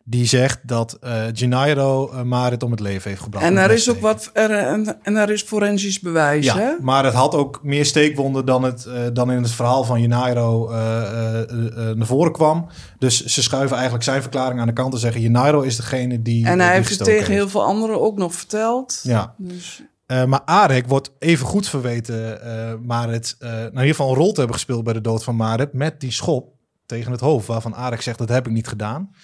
Die 0.07 0.25
zegt 0.25 0.59
dat 0.63 0.97
eh 1.01 1.23
Gennaro 1.33 2.11
eh, 2.11 2.21
Marit 2.21 2.63
om 2.63 2.71
het 2.71 2.79
leven 2.79 3.09
heeft 3.09 3.21
gebracht. 3.21 3.45
En 3.45 3.57
er 3.57 3.71
is 3.71 3.89
ook 3.89 3.99
wat. 3.99 4.29
Er, 4.33 4.51
en, 4.51 4.97
en 5.03 5.15
er 5.15 5.29
is 5.29 5.41
forensisch 5.41 5.99
bewijs, 5.99 6.53
hè? 6.53 6.59
Ja, 6.61 6.77
maar 6.81 7.05
het 7.05 7.13
had 7.13 7.35
ook 7.35 7.59
meer 7.63 7.85
steekwonden 7.85 8.45
dan, 8.45 8.63
het, 8.63 8.85
eh, 8.85 9.01
dan 9.13 9.31
in 9.31 9.41
het 9.41 9.51
verhaal 9.51 9.83
van 9.83 9.99
Gennaro 10.01 10.69
eh, 10.69 10.77
eh, 10.77 11.41
eh, 11.41 11.89
eh, 11.89 11.95
naar 11.97 12.07
voren 12.07 12.31
kwam. 12.31 12.67
Dus 12.99 13.25
ze 13.25 13.43
schuiven 13.43 13.75
eigenlijk 13.75 14.05
zijn 14.05 14.21
verklaring 14.21 14.59
aan 14.59 14.67
de 14.67 14.73
kant 14.73 14.93
en 14.93 14.99
zeggen... 14.99 15.21
Gennaro 15.21 15.61
is 15.61 15.75
degene 15.75 16.21
die 16.21 16.45
En 16.45 16.57
die 16.57 16.67
hij 16.67 16.75
heeft 16.75 16.89
het 16.89 17.03
tegen 17.03 17.33
heel 17.33 17.49
veel 17.49 17.63
anderen 17.63 18.01
ook 18.01 18.17
nog 18.17 18.33
verteld. 18.35 18.99
Ja, 19.03 19.33
Dus, 19.37 19.83
Eh, 20.05 20.25
maar 20.25 20.41
Arek 20.45 20.87
wordt 20.87 21.11
even 21.19 21.45
goed 21.45 21.69
verweten 21.69 22.41
eh 22.41 22.75
Marit, 22.81 23.35
eh 23.39 23.49
nou 23.49 23.65
in 23.65 23.71
ieder 23.71 23.87
geval 23.87 24.09
een 24.09 24.15
rol 24.15 24.31
te 24.31 24.37
hebben 24.37 24.55
gespeeld 24.55 24.83
bij 24.83 24.93
de 24.93 25.01
dood 25.01 25.23
van 25.23 25.35
Marit 25.35 25.73
met 25.73 25.99
die 25.99 26.11
schop 26.11 26.53
tegen 26.85 27.11
het 27.11 27.21
hoofd, 27.21 27.47
waarvan 27.47 27.75
Arek 27.75 28.01
zegt 28.01 28.17
dat 28.17 28.29
heb 28.29 28.47
ik 28.47 28.53
niet 28.53 28.67
gedaan. 28.67 29.15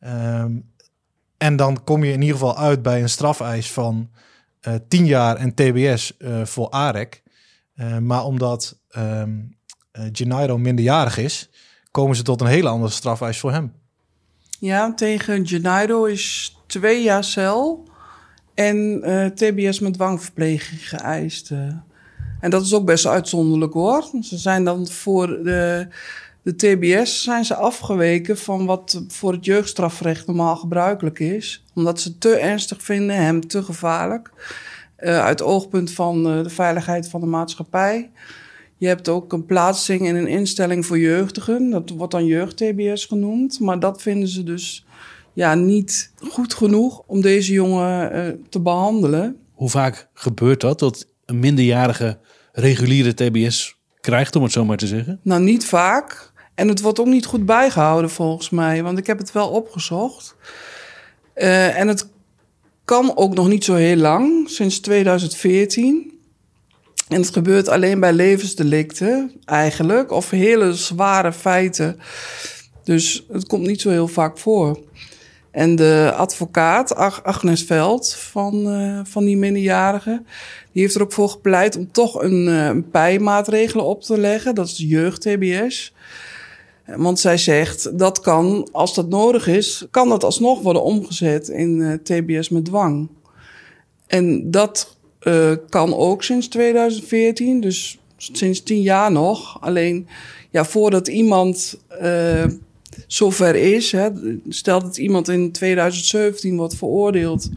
Ehm, 0.00 0.52
en 1.36 1.56
dan 1.56 1.84
kom 1.84 2.04
je 2.04 2.12
in 2.12 2.20
ieder 2.20 2.36
geval 2.36 2.56
uit 2.56 2.82
bij 2.82 3.02
een 3.02 3.08
strafeis 3.08 3.72
van 3.72 4.10
eh 4.60 4.74
10 4.88 5.06
jaar 5.06 5.36
en 5.36 5.54
TBS 5.54 6.12
voor 6.44 6.70
Arek. 6.70 7.22
Maar 8.00 8.24
omdat 8.24 8.78
eh, 9.96 10.08
Gennaro 10.12 10.58
minderjarig 10.58 11.18
is, 11.18 11.50
komen 11.90 12.16
ze 12.16 12.22
tot 12.22 12.40
een 12.40 12.46
hele 12.46 12.68
andere 12.68 12.92
strafeis 12.92 13.38
voor 13.38 13.52
hem. 13.52 13.72
ja, 14.58 14.94
tegen 14.94 15.46
Gennaro 15.46 16.04
is 16.04 16.56
twee 16.66 17.02
jaar 17.02 17.24
cel. 17.24 17.85
En 18.56 19.02
eh, 19.02 19.26
TBS 19.26 19.78
met 19.80 19.92
dwangverpleging 19.92 20.88
geëist. 20.88 21.50
eh. 21.50 21.58
En 22.40 22.50
dat 22.50 22.64
is 22.64 22.74
ook 22.74 22.84
best 22.84 23.06
uitzonderlijk 23.06 23.72
hoor. 23.72 24.04
Ze 24.22 24.38
zijn 24.38 24.64
dan 24.64 24.86
voor 24.86 25.26
de, 25.26 25.86
de 26.42 26.56
TBS 26.56 27.22
zijn 27.22 27.44
ze 27.44 27.54
afgeweken 27.54 28.38
van 28.38 28.66
wat 28.66 29.04
voor 29.08 29.32
het 29.32 29.44
jeugdstrafrecht 29.44 30.26
normaal 30.26 30.56
gebruikelijk 30.56 31.18
is. 31.18 31.64
Omdat 31.74 32.00
ze 32.00 32.18
te 32.18 32.36
ernstig 32.36 32.82
vinden, 32.82 33.16
hem 33.16 33.46
te 33.46 33.62
gevaarlijk. 33.62 34.30
Eh, 34.96 35.24
uit 35.24 35.42
oogpunt 35.42 35.90
van 35.90 36.22
de 36.22 36.50
veiligheid 36.50 37.08
van 37.08 37.20
de 37.20 37.26
maatschappij. 37.26 38.10
Je 38.76 38.86
hebt 38.86 39.08
ook 39.08 39.32
een 39.32 39.46
plaatsing 39.46 40.06
in 40.06 40.16
een 40.16 40.26
instelling 40.28 40.86
voor 40.86 40.98
jeugdigen. 40.98 41.70
Dat 41.70 41.90
wordt 41.90 42.12
dan 42.12 42.26
jeugd-TBS 42.26 43.04
genoemd. 43.04 43.60
Maar 43.60 43.80
dat 43.80 44.02
vinden 44.02 44.28
ze 44.28 44.42
dus 44.42 44.86
ja, 45.36 45.54
niet 45.54 46.12
goed 46.30 46.54
genoeg 46.54 47.02
om 47.06 47.20
deze 47.20 47.52
jongen 47.52 48.12
eh, 48.12 48.32
te 48.48 48.60
behandelen. 48.60 49.36
Hoe 49.52 49.70
vaak 49.70 50.08
gebeurt 50.14 50.60
dat? 50.60 50.78
Dat 50.78 51.06
een 51.24 51.38
minderjarige 51.38 52.18
reguliere 52.52 53.14
TBS 53.14 53.76
krijgt, 54.00 54.36
om 54.36 54.42
het 54.42 54.52
zo 54.52 54.64
maar 54.64 54.76
te 54.76 54.86
zeggen? 54.86 55.20
Nou, 55.22 55.42
niet 55.42 55.66
vaak. 55.66 56.32
En 56.54 56.68
het 56.68 56.80
wordt 56.80 57.00
ook 57.00 57.06
niet 57.06 57.26
goed 57.26 57.46
bijgehouden 57.46 58.10
volgens 58.10 58.50
mij. 58.50 58.82
Want 58.82 58.98
ik 58.98 59.06
heb 59.06 59.18
het 59.18 59.32
wel 59.32 59.48
opgezocht. 59.48 60.34
Eh, 61.34 61.78
en 61.78 61.88
het 61.88 62.08
kan 62.84 63.16
ook 63.16 63.34
nog 63.34 63.48
niet 63.48 63.64
zo 63.64 63.74
heel 63.74 63.96
lang, 63.96 64.50
sinds 64.50 64.80
2014. 64.80 66.20
En 67.08 67.20
het 67.20 67.30
gebeurt 67.30 67.68
alleen 67.68 68.00
bij 68.00 68.12
levensdelicten 68.12 69.32
eigenlijk. 69.44 70.10
Of 70.10 70.30
hele 70.30 70.74
zware 70.74 71.32
feiten. 71.32 71.98
Dus 72.84 73.26
het 73.32 73.46
komt 73.46 73.66
niet 73.66 73.80
zo 73.80 73.90
heel 73.90 74.08
vaak 74.08 74.38
voor. 74.38 74.84
En 75.56 75.76
de 75.76 76.12
advocaat, 76.16 76.94
Ag- 76.94 77.22
Agnes 77.22 77.62
Veld, 77.62 78.14
van, 78.14 78.70
eh, 78.70 79.00
van 79.04 79.24
die 79.24 79.36
minderjarige... 79.36 80.22
die 80.72 80.82
heeft 80.82 80.94
er 80.94 81.02
ook 81.02 81.12
voor 81.12 81.28
gepleit 81.28 81.76
om 81.76 81.92
toch 81.92 82.22
een, 82.22 82.48
eh, 82.48 82.66
een 82.66 82.90
pijmaatregelen 82.90 83.84
op 83.84 84.02
te 84.02 84.18
leggen. 84.18 84.54
Dat 84.54 84.66
is 84.66 84.78
jeugd-TBS. 84.78 85.94
Want 86.96 87.18
zij 87.18 87.38
zegt, 87.38 87.98
dat 87.98 88.20
kan, 88.20 88.68
als 88.72 88.94
dat 88.94 89.08
nodig 89.08 89.46
is... 89.46 89.86
kan 89.90 90.08
dat 90.08 90.24
alsnog 90.24 90.62
worden 90.62 90.82
omgezet 90.82 91.48
in 91.48 91.82
eh, 91.82 91.92
TBS 92.18 92.48
met 92.48 92.64
dwang. 92.64 93.08
En 94.06 94.50
dat 94.50 94.96
eh, 95.18 95.52
kan 95.68 95.94
ook 95.94 96.22
sinds 96.22 96.48
2014, 96.48 97.60
dus 97.60 97.98
sinds 98.16 98.62
tien 98.62 98.82
jaar 98.82 99.12
nog. 99.12 99.60
Alleen, 99.60 100.08
ja, 100.50 100.64
voordat 100.64 101.08
iemand 101.08 101.78
eh, 101.88 102.44
zover 103.06 103.54
is... 103.54 103.92
Hè, 103.92 104.08
stel 104.48 104.80
dat 104.82 104.96
iemand 104.96 105.28
in 105.28 105.52
2017 105.52 106.56
wordt 106.56 106.76
veroordeeld 106.76 107.48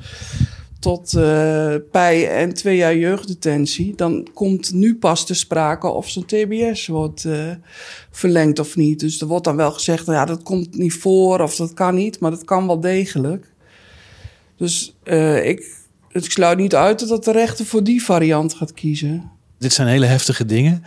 tot 0.80 1.14
eh 1.14 1.76
pij 1.92 2.30
en 2.30 2.54
twee 2.54 2.78
jaar 2.78 2.96
jeugddetentie... 2.96 3.96
dan 3.96 4.28
komt 4.34 4.74
nu 4.74 4.96
pas 4.96 5.26
te 5.26 5.34
sprake 5.34 5.88
of 5.88 6.10
zijn 6.10 6.26
TBS 6.26 6.88
wordt 6.88 7.26
eh, 7.26 7.52
verlengd 8.12 8.60
of 8.60 8.76
niet. 8.76 9.00
Dus 9.00 9.22
er 9.22 9.28
wordt 9.28 9.46
dan 9.46 9.56
wel 9.56 9.72
gezegd, 9.72 10.06
ja, 10.06 10.26
dat 10.26 10.44
komt 10.44 10.78
niet 10.78 10.94
voor 10.94 11.40
of 11.40 11.56
dat 11.56 11.74
kan 11.74 11.96
niet... 11.96 12.20
maar 12.20 12.32
dat 12.32 12.46
kan 12.46 12.68
wel 12.68 12.80
degelijk. 12.80 13.52
Dus 14.58 14.96
eh, 15.04 15.48
ik, 15.48 15.76
ik 16.12 16.32
sluit 16.32 16.58
niet 16.58 16.76
uit 16.76 17.08
dat 17.08 17.26
de 17.26 17.32
rechter 17.32 17.66
voor 17.66 17.84
die 17.84 18.04
variant 18.04 18.54
gaat 18.54 18.74
kiezen. 18.74 19.32
Dit 19.58 19.74
zijn 19.74 19.88
hele 19.88 20.06
heftige 20.06 20.46
dingen. 20.46 20.84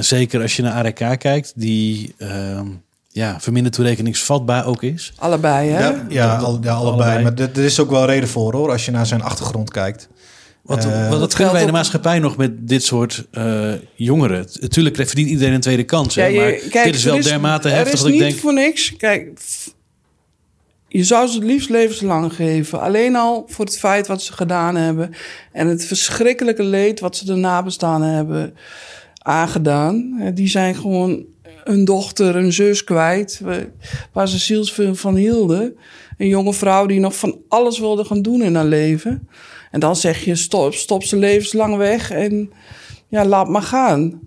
Zeker 0.00 0.42
als 0.42 0.56
je 0.56 0.62
naar 0.62 0.84
ARK 0.84 1.18
kijkt, 1.18 1.52
die 1.56 2.14
ehm, 2.18 2.66
ja, 3.16 3.40
verminderd 3.40 3.74
toerekeningsvatbaar 3.74 4.66
ook 4.66 4.82
is. 4.82 5.12
Allebei, 5.16 5.68
hè? 5.70 5.80
Ja, 5.88 6.06
ja, 6.08 6.36
al- 6.36 6.58
ja, 6.62 6.72
allebei. 6.72 6.74
allebei. 6.74 7.22
Maar 7.22 7.48
er 7.54 7.64
is 7.64 7.80
ook 7.80 7.90
wel 7.90 8.06
reden 8.06 8.28
voor 8.28 8.52
hoor, 8.54 8.70
als 8.70 8.84
je 8.84 8.90
naar 8.90 9.06
zijn 9.06 9.22
achtergrond 9.22 9.70
kijkt. 9.70 10.08
Wat, 10.62 10.84
Eh, 10.84 11.08
wat, 11.10 11.18
wat 11.20 11.34
kunnen 11.34 11.52
wij 11.52 11.60
in 11.62 11.66
de 11.66 11.72
maatschappij 11.72 12.18
nog 12.18 12.36
met 12.36 12.68
dit 12.68 12.82
soort 12.84 13.26
eh, 13.30 13.72
jongeren? 13.94 14.46
Natuurlijk 14.60 14.96
verdient 14.96 15.28
iedereen 15.28 15.54
een 15.54 15.60
tweede 15.60 15.84
kans. 15.84 16.14
hè, 16.14 16.24
Ja, 16.24 16.40
maar 16.40 16.50
je- 16.52 16.68
kijk, 16.70 16.84
dit 16.84 16.94
is 16.94 17.04
wel 17.04 17.16
er 17.16 17.22
dermate 17.22 17.68
er 17.68 17.74
heftig 17.74 17.92
is 17.94 17.98
dat 17.98 18.08
ik 18.08 18.14
niet 18.14 18.22
denk... 18.22 18.38
voor 18.38 18.52
niks. 18.54 18.96
Kijk, 18.96 19.38
je 20.88 21.04
zou 21.04 21.26
ze 21.28 21.34
het 21.34 21.44
liefst 21.46 21.70
levenslang 21.70 22.34
geven. 22.34 22.80
Alleen 22.80 23.16
al 23.16 23.44
voor 23.48 23.64
het 23.64 23.78
feit 23.78 24.06
wat 24.06 24.22
ze 24.22 24.32
gedaan 24.32 24.76
hebben. 24.76 25.10
En 25.52 25.66
het 25.68 25.84
verschrikkelijke 25.84 26.62
leed 26.62 27.00
wat 27.00 27.16
ze 27.16 27.24
de 27.24 27.34
nabestaanden 27.34 28.10
hebben 28.12 28.54
aangedaan. 29.22 30.16
Eh, 30.20 30.28
Die 30.34 30.48
zijn 30.48 30.74
gewoon 30.74 31.24
een 31.68 31.84
dochter, 31.84 32.36
een 32.36 32.52
zus 32.52 32.84
kwijt. 32.84 33.40
Waar 34.12 34.28
ze 34.28 34.38
zielsveel 34.38 34.94
van 34.94 35.14
hielden. 35.14 35.76
Een 36.18 36.28
jonge 36.28 36.52
vrouw 36.52 36.86
die 36.86 37.00
nog 37.00 37.16
van 37.16 37.38
alles 37.48 37.78
wilde 37.78 38.04
gaan 38.04 38.22
doen 38.22 38.42
in 38.42 38.54
haar 38.54 38.64
leven. 38.64 39.28
En 39.70 39.80
dan 39.80 39.96
zeg 39.96 40.24
je, 40.24 40.36
stop, 40.36 40.74
stop 40.74 41.04
ze 41.04 41.16
levenslang 41.16 41.76
weg 41.76 42.10
en 42.10 42.52
ja, 43.08 43.24
laat 43.24 43.48
maar 43.48 43.62
gaan. 43.62 44.20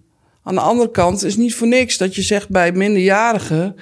Aan 0.44 0.56
de 0.56 0.62
andere 0.62 0.92
kant 0.92 1.24
is 1.24 1.38
niet 1.38 1.56
voor 1.56 1.68
niks 1.68 1.98
dat 1.98 2.16
je 2.16 2.22
zegt 2.22 2.50
bij 2.50 2.72
minderjarigen... 2.72 3.76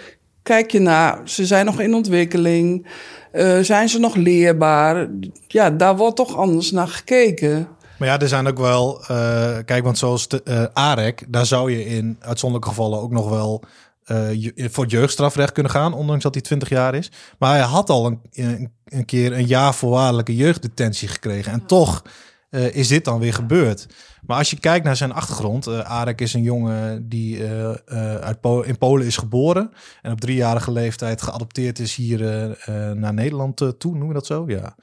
kijk 0.43 0.71
je 0.71 0.79
naar, 0.79 1.21
ze 1.23 1.45
zijn 1.45 1.65
nog 1.65 1.79
in 1.79 1.93
ontwikkeling, 1.93 2.87
eh, 3.31 3.59
zijn 3.59 3.89
ze 3.89 3.99
nog 3.99 4.15
leerbaar? 4.15 5.09
Ja, 5.47 5.69
daar 5.69 5.97
wordt 5.97 6.15
toch 6.15 6.35
anders 6.35 6.71
naar 6.71 6.87
gekeken. 6.87 7.67
Maar 7.97 8.07
ja, 8.07 8.19
er 8.19 8.27
zijn 8.27 8.47
ook 8.47 8.57
wel... 8.57 9.01
eh, 9.05 9.57
kijk, 9.65 9.83
want 9.83 9.97
zoals 9.97 10.27
de, 10.27 10.43
eh, 10.43 10.63
AREC, 10.73 11.25
daar 11.27 11.45
zou 11.45 11.71
je 11.71 11.85
in 11.85 12.17
uitzonderlijke 12.19 12.73
gevallen 12.75 12.99
ook 13.01 13.11
nog 13.11 13.29
wel... 13.29 13.63
je- 14.33 14.69
voor 14.71 14.85
jeugdstrafrecht 14.85 15.51
kunnen 15.51 15.71
gaan, 15.71 15.93
ondanks 15.93 16.23
dat 16.23 16.33
hij 16.33 16.43
20 16.43 16.69
jaar 16.69 16.95
is. 16.95 17.11
Maar 17.39 17.51
hij 17.51 17.61
had 17.61 17.89
al 17.89 18.05
een, 18.05 18.19
een, 18.31 18.71
een 18.85 19.05
keer 19.05 19.33
een 19.33 19.45
jaar 19.47 19.73
voorwaardelijke 19.73 20.35
jeugddetentie 20.35 21.07
gekregen. 21.07 21.51
En 21.51 21.65
toch 21.65 22.01
is 22.71 22.87
dit 22.87 23.05
dan 23.05 23.19
weer 23.19 23.33
gebeurd. 23.33 23.87
Maar 24.25 24.37
als 24.37 24.49
je 24.49 24.59
kijkt 24.59 24.85
naar 24.85 24.95
zijn 24.95 25.11
achtergrond, 25.13 25.67
eh 25.67 25.79
Arek 25.79 26.21
is 26.21 26.33
een 26.33 26.41
jongen 26.41 27.09
die 27.09 27.43
uit 28.21 28.37
in 28.63 28.77
Polen 28.77 29.05
is 29.05 29.17
geboren 29.17 29.71
en 30.01 30.11
op 30.11 30.21
driejarige 30.21 30.71
leeftijd 30.71 31.21
geadopteerd 31.21 31.79
is 31.79 31.95
hier 31.95 32.19
naar 32.95 33.13
Nederland 33.13 33.57
toe, 33.77 33.95
noem 33.97 34.07
je 34.07 34.13
dat 34.13 34.25
zo? 34.25 34.43
Ja. 34.47 34.75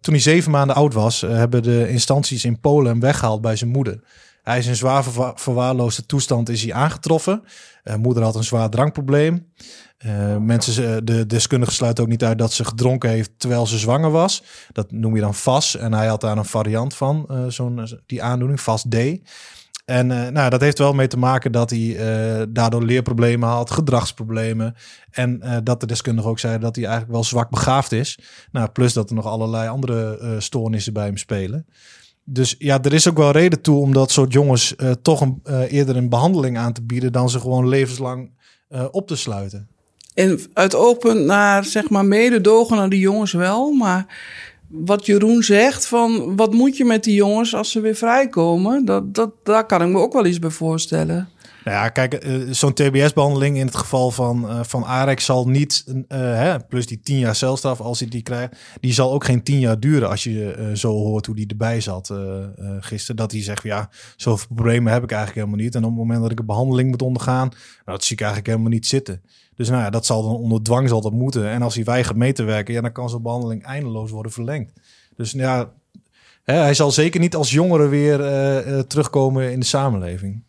Toen 0.00 0.14
hij 0.14 0.22
zeven 0.22 0.50
maanden 0.50 0.76
oud 0.76 0.94
was, 0.94 1.22
eh, 1.22 1.30
hebben 1.30 1.62
de 1.62 1.88
instanties 1.88 2.44
in 2.44 2.60
Polen 2.60 2.90
hem 2.90 3.00
weggehaald 3.00 3.40
bij 3.40 3.56
zijn 3.56 3.70
moeder. 3.70 4.00
Hij 4.42 4.58
is 4.58 4.66
in 4.66 4.76
zwaar 4.76 5.02
verwa- 5.02 5.32
verwaarloosde 5.36 6.06
toestand 6.06 6.48
is 6.48 6.62
hij 6.62 6.72
aangetroffen. 6.72 7.42
Eh, 7.82 7.94
moeder 7.94 8.22
had 8.22 8.34
een 8.34 8.44
zwaar 8.44 8.70
drankprobleem. 8.70 9.52
Eh, 9.98 10.36
mensen, 10.36 11.04
de 11.04 11.26
deskundigen 11.26 11.74
sluiten 11.74 12.04
ook 12.04 12.10
niet 12.10 12.24
uit 12.24 12.38
dat 12.38 12.52
ze 12.52 12.64
gedronken 12.64 13.10
heeft 13.10 13.30
terwijl 13.36 13.66
ze 13.66 13.78
zwanger 13.78 14.10
was. 14.10 14.42
Dat 14.72 14.90
noem 14.90 15.14
je 15.14 15.20
dan 15.20 15.34
VAS. 15.34 15.76
En 15.76 15.92
hij 15.94 16.06
had 16.06 16.20
daar 16.20 16.36
een 16.36 16.44
variant 16.44 16.94
van, 16.94 17.26
zo'n, 17.48 18.00
die 18.06 18.22
aandoening, 18.22 18.60
VAS-D. 18.60 18.96
En 19.88 20.10
eh, 20.10 20.32
nou, 20.32 20.50
dat 20.50 20.60
heeft 20.60 20.78
wel 20.78 20.92
mee 20.92 21.06
te 21.06 21.18
maken 21.18 21.52
dat 21.52 21.70
hij 21.70 21.96
eh, 21.96 22.46
daardoor 22.48 22.82
leerproblemen 22.82 23.48
had, 23.48 23.70
gedragsproblemen. 23.70 24.74
En 25.10 25.42
eh, 25.42 25.56
dat 25.62 25.80
de 25.80 25.86
deskundigen 25.86 26.30
ook 26.30 26.38
zeiden 26.38 26.62
dat 26.62 26.76
hij 26.76 26.84
eigenlijk 26.84 27.14
wel 27.14 27.24
zwak 27.24 27.50
begaafd 27.50 27.92
is. 27.92 28.18
Nou, 28.52 28.68
plus 28.68 28.92
dat 28.92 29.08
er 29.08 29.14
nog 29.14 29.26
allerlei 29.26 29.68
andere 29.68 30.36
stoornissen 30.38 30.92
bij 30.92 31.04
hem 31.04 31.16
spelen. 31.16 31.66
Dus 32.24 32.54
ja, 32.58 32.82
er 32.82 32.92
is 32.92 33.08
ook 33.08 33.16
wel 33.16 33.30
reden 33.30 33.60
toe 33.60 33.80
om 33.80 33.92
dat 33.92 34.10
soort 34.10 34.32
jongens 34.32 34.74
toch 35.02 35.20
een, 35.20 35.40
eerder 35.68 35.96
een 35.96 36.08
behandeling 36.08 36.58
aan 36.58 36.72
te 36.72 36.82
bieden 36.82 37.12
dan 37.12 37.30
ze 37.30 37.40
gewoon 37.40 37.68
levenslang 37.68 38.30
op 38.90 39.06
te 39.06 39.16
sluiten. 39.16 39.68
En 40.14 40.40
uit 40.52 40.74
oogpunt 40.74 41.24
naar, 41.24 41.64
zeg 41.64 41.88
maar, 41.90 42.04
mededogen 42.04 42.76
naar 42.76 42.88
die 42.88 43.00
jongens 43.00 43.32
wel. 43.32 43.72
Maar 43.72 44.06
wat 44.68 45.06
Jeroen 45.06 45.42
zegt, 45.42 45.86
van 45.86 46.36
wat 46.36 46.52
moet 46.52 46.76
je 46.76 46.84
met 46.84 47.04
die 47.04 47.14
jongens 47.14 47.54
als 47.54 47.70
ze 47.70 47.80
weer 47.80 47.94
vrijkomen? 47.94 48.84
Dat, 48.84 49.14
dat, 49.14 49.30
daar 49.42 49.66
kan 49.66 49.82
ik 49.82 49.88
me 49.88 49.98
ook 49.98 50.12
wel 50.12 50.26
iets 50.26 50.38
bij 50.38 50.50
voorstellen. 50.50 51.28
Nou 51.64 51.80
ja, 51.80 51.88
kijk, 51.88 52.14
eh, 52.14 52.34
zo'n 52.50 52.72
TBS-behandeling 52.72 53.56
in 53.56 53.66
het 53.66 53.76
geval 53.76 54.10
van, 54.10 54.48
eh 54.48 54.60
van 54.62 54.84
Arek 54.84 55.20
zal 55.20 55.48
niet, 55.48 55.84
eh, 56.08 56.18
hè, 56.18 56.60
plus 56.60 56.86
die 56.86 57.00
tien 57.00 57.18
jaar 57.18 57.34
celstraf 57.34 57.80
als 57.80 58.00
hij 58.00 58.08
die 58.08 58.22
krijgt, 58.22 58.56
die 58.80 58.92
zal 58.92 59.12
ook 59.12 59.24
geen 59.24 59.42
tien 59.42 59.58
jaar 59.58 59.80
duren 59.80 60.08
als 60.08 60.24
je 60.24 60.70
zo 60.74 60.92
hoort 60.92 61.26
hoe 61.26 61.34
die 61.34 61.46
erbij 61.46 61.80
zat 61.80 62.10
eh, 62.10 62.16
gisteren. 62.80 63.16
Dat 63.16 63.32
hij 63.32 63.42
zegt, 63.42 63.62
ja, 63.62 63.88
zoveel 64.16 64.46
problemen 64.54 64.92
heb 64.92 65.02
ik 65.02 65.10
eigenlijk 65.10 65.40
helemaal 65.40 65.64
niet. 65.64 65.74
En 65.74 65.84
op 65.84 65.90
het 65.90 65.98
moment 65.98 66.22
dat 66.22 66.30
ik 66.30 66.38
een 66.38 66.46
behandeling 66.46 66.90
moet 66.90 67.02
ondergaan, 67.02 67.48
nou, 67.48 67.58
dat 67.84 68.04
zie 68.04 68.12
ik 68.12 68.20
eigenlijk 68.22 68.50
helemaal 68.50 68.72
niet 68.72 68.86
zitten. 68.86 69.22
Dus 69.58 69.68
nou 69.68 69.82
ja, 69.82 69.90
dat 69.90 70.06
zal 70.06 70.22
dan 70.22 70.36
onder 70.36 70.62
dwang 70.62 70.88
zal 70.88 71.00
dat 71.00 71.12
moeten. 71.12 71.48
En 71.48 71.62
als 71.62 71.74
hij 71.74 71.84
weigert 71.84 72.16
mee 72.16 72.32
te 72.32 72.42
werken, 72.42 72.74
ja, 72.74 72.80
dan 72.80 72.92
kan 72.92 73.08
zo'n 73.08 73.22
behandeling 73.22 73.64
eindeloos 73.64 74.10
worden 74.10 74.32
verlengd. 74.32 74.72
Dus 75.16 75.30
ja, 75.30 75.72
hè, 76.44 76.54
hij 76.54 76.74
zal 76.74 76.90
zeker 76.90 77.20
niet 77.20 77.34
als 77.34 77.50
jongere 77.50 77.88
weer 77.88 78.20
eh, 78.20 78.78
eh, 78.78 78.84
terugkomen 78.84 79.52
in 79.52 79.60
de 79.60 79.66
samenleving. 79.66 80.42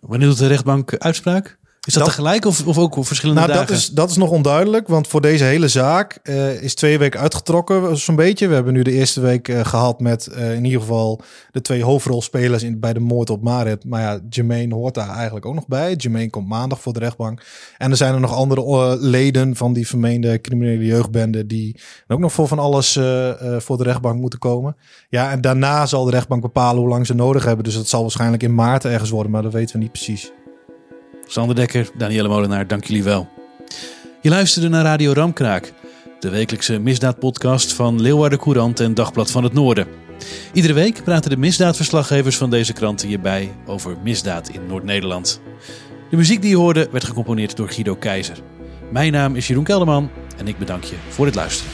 Wanneer 0.00 0.28
doet 0.28 0.38
de 0.38 0.46
rechtbank 0.46 0.96
uitspraak? 0.96 1.58
Is 1.86 1.92
dat, 1.94 2.02
Dat- 2.04 2.12
tegelijk 2.14 2.44
of, 2.44 2.66
of 2.66 2.78
ook 2.78 2.96
op 2.96 3.06
verschillende 3.06 3.40
Nou, 3.40 3.52
dagen? 3.52 3.66
dat 3.68 3.76
is, 3.76 3.88
dat 3.88 4.10
is 4.10 4.16
nog 4.16 4.30
onduidelijk, 4.30 4.88
want 4.88 5.06
voor 5.08 5.20
deze 5.20 5.44
hele 5.44 5.68
zaak 5.68 6.18
eh, 6.22 6.62
is 6.62 6.74
twee 6.74 6.98
weken 6.98 7.20
uitgetrokken, 7.20 7.96
zo'n 7.96 8.16
beetje. 8.16 8.48
We 8.48 8.54
hebben 8.54 8.72
nu 8.72 8.82
de 8.82 8.92
eerste 8.92 9.20
week 9.20 9.48
eh, 9.48 9.64
gehad 9.64 10.00
met 10.00 10.26
eh, 10.26 10.54
in 10.54 10.64
ieder 10.64 10.80
geval 10.80 11.20
de 11.50 11.60
twee 11.60 11.84
hoofdrolspelers 11.84 12.62
in, 12.62 12.80
bij 12.80 12.92
de 12.92 13.00
moord 13.00 13.30
op 13.30 13.42
Marit. 13.42 13.84
Maar 13.84 14.00
ja, 14.00 14.18
Jermaine 14.28 14.74
hoort 14.74 14.94
daar 14.94 15.08
eigenlijk 15.08 15.46
ook 15.46 15.54
nog 15.54 15.66
bij. 15.66 15.94
Jermaine 15.94 16.30
komt 16.30 16.48
maandag 16.48 16.80
voor 16.80 16.92
de 16.92 16.98
rechtbank. 16.98 17.42
En 17.78 17.90
er 17.90 17.96
zijn 17.96 18.14
er 18.14 18.20
nog 18.20 18.34
andere 18.34 18.96
leden 19.00 19.56
van 19.56 19.72
die 19.72 19.86
vermeende 19.86 20.40
criminele 20.40 20.84
jeugdbende 20.84 21.46
die 21.46 21.80
ook 22.08 22.18
nog 22.18 22.32
voor 22.32 22.48
van 22.48 22.58
alles 22.58 22.92
voor 23.58 23.76
de 23.76 23.82
rechtbank 23.84 24.20
moeten 24.20 24.38
komen. 24.38 24.76
Ja, 25.08 25.30
en 25.30 25.40
daarna 25.40 25.86
zal 25.86 26.04
de 26.04 26.10
rechtbank 26.10 26.42
bepalen 26.42 26.80
hoe 26.80 26.88
lang 26.90 27.06
ze 27.06 27.14
nodig 27.14 27.44
hebben. 27.44 27.64
Dus 27.64 27.74
dat 27.74 27.88
zal 27.88 28.02
waarschijnlijk 28.02 28.42
in 28.42 28.54
maart 28.54 28.84
ergens 28.84 29.10
worden, 29.10 29.32
maar 29.32 29.42
dat 29.42 29.52
weten 29.52 29.76
we 29.76 29.82
niet 29.82 29.92
precies. 29.92 30.32
Sander 31.34 31.56
Dekker, 31.56 31.90
Danielle 31.96 32.28
Molenaar, 32.28 32.66
dank 32.66 32.84
jullie 32.84 33.02
wel. 33.02 33.28
Je 34.20 34.28
luisterde 34.28 34.68
naar 34.68 34.84
Radio 34.84 35.12
Ramkraak, 35.12 35.72
de 36.20 36.28
wekelijkse 36.28 36.78
misdaadpodcast 36.78 37.72
van 37.72 38.00
Leeuwarden 38.00 38.38
Courant 38.38 38.80
en 38.80 38.94
Dagblad 38.94 39.30
van 39.30 39.44
het 39.44 39.52
Noorden. 39.52 39.86
Iedere 40.52 40.74
week 40.74 41.04
praten 41.04 41.30
de 41.30 41.36
misdaadverslaggevers 41.36 42.36
van 42.36 42.50
deze 42.50 42.72
kranten 42.72 43.08
hierbij 43.08 43.54
over 43.66 43.96
misdaad 44.02 44.48
in 44.48 44.66
Noord-Nederland. 44.66 45.40
De 46.10 46.16
muziek 46.16 46.40
die 46.40 46.50
je 46.50 46.56
hoorde 46.56 46.88
werd 46.92 47.04
gecomponeerd 47.04 47.56
door 47.56 47.68
Guido 47.68 47.94
Keizer. 47.94 48.38
Mijn 48.90 49.12
naam 49.12 49.36
is 49.36 49.46
Jeroen 49.46 49.64
Kelderman 49.64 50.10
en 50.36 50.48
ik 50.48 50.58
bedank 50.58 50.84
je 50.84 50.96
voor 51.08 51.26
het 51.26 51.34
luisteren. 51.34 51.72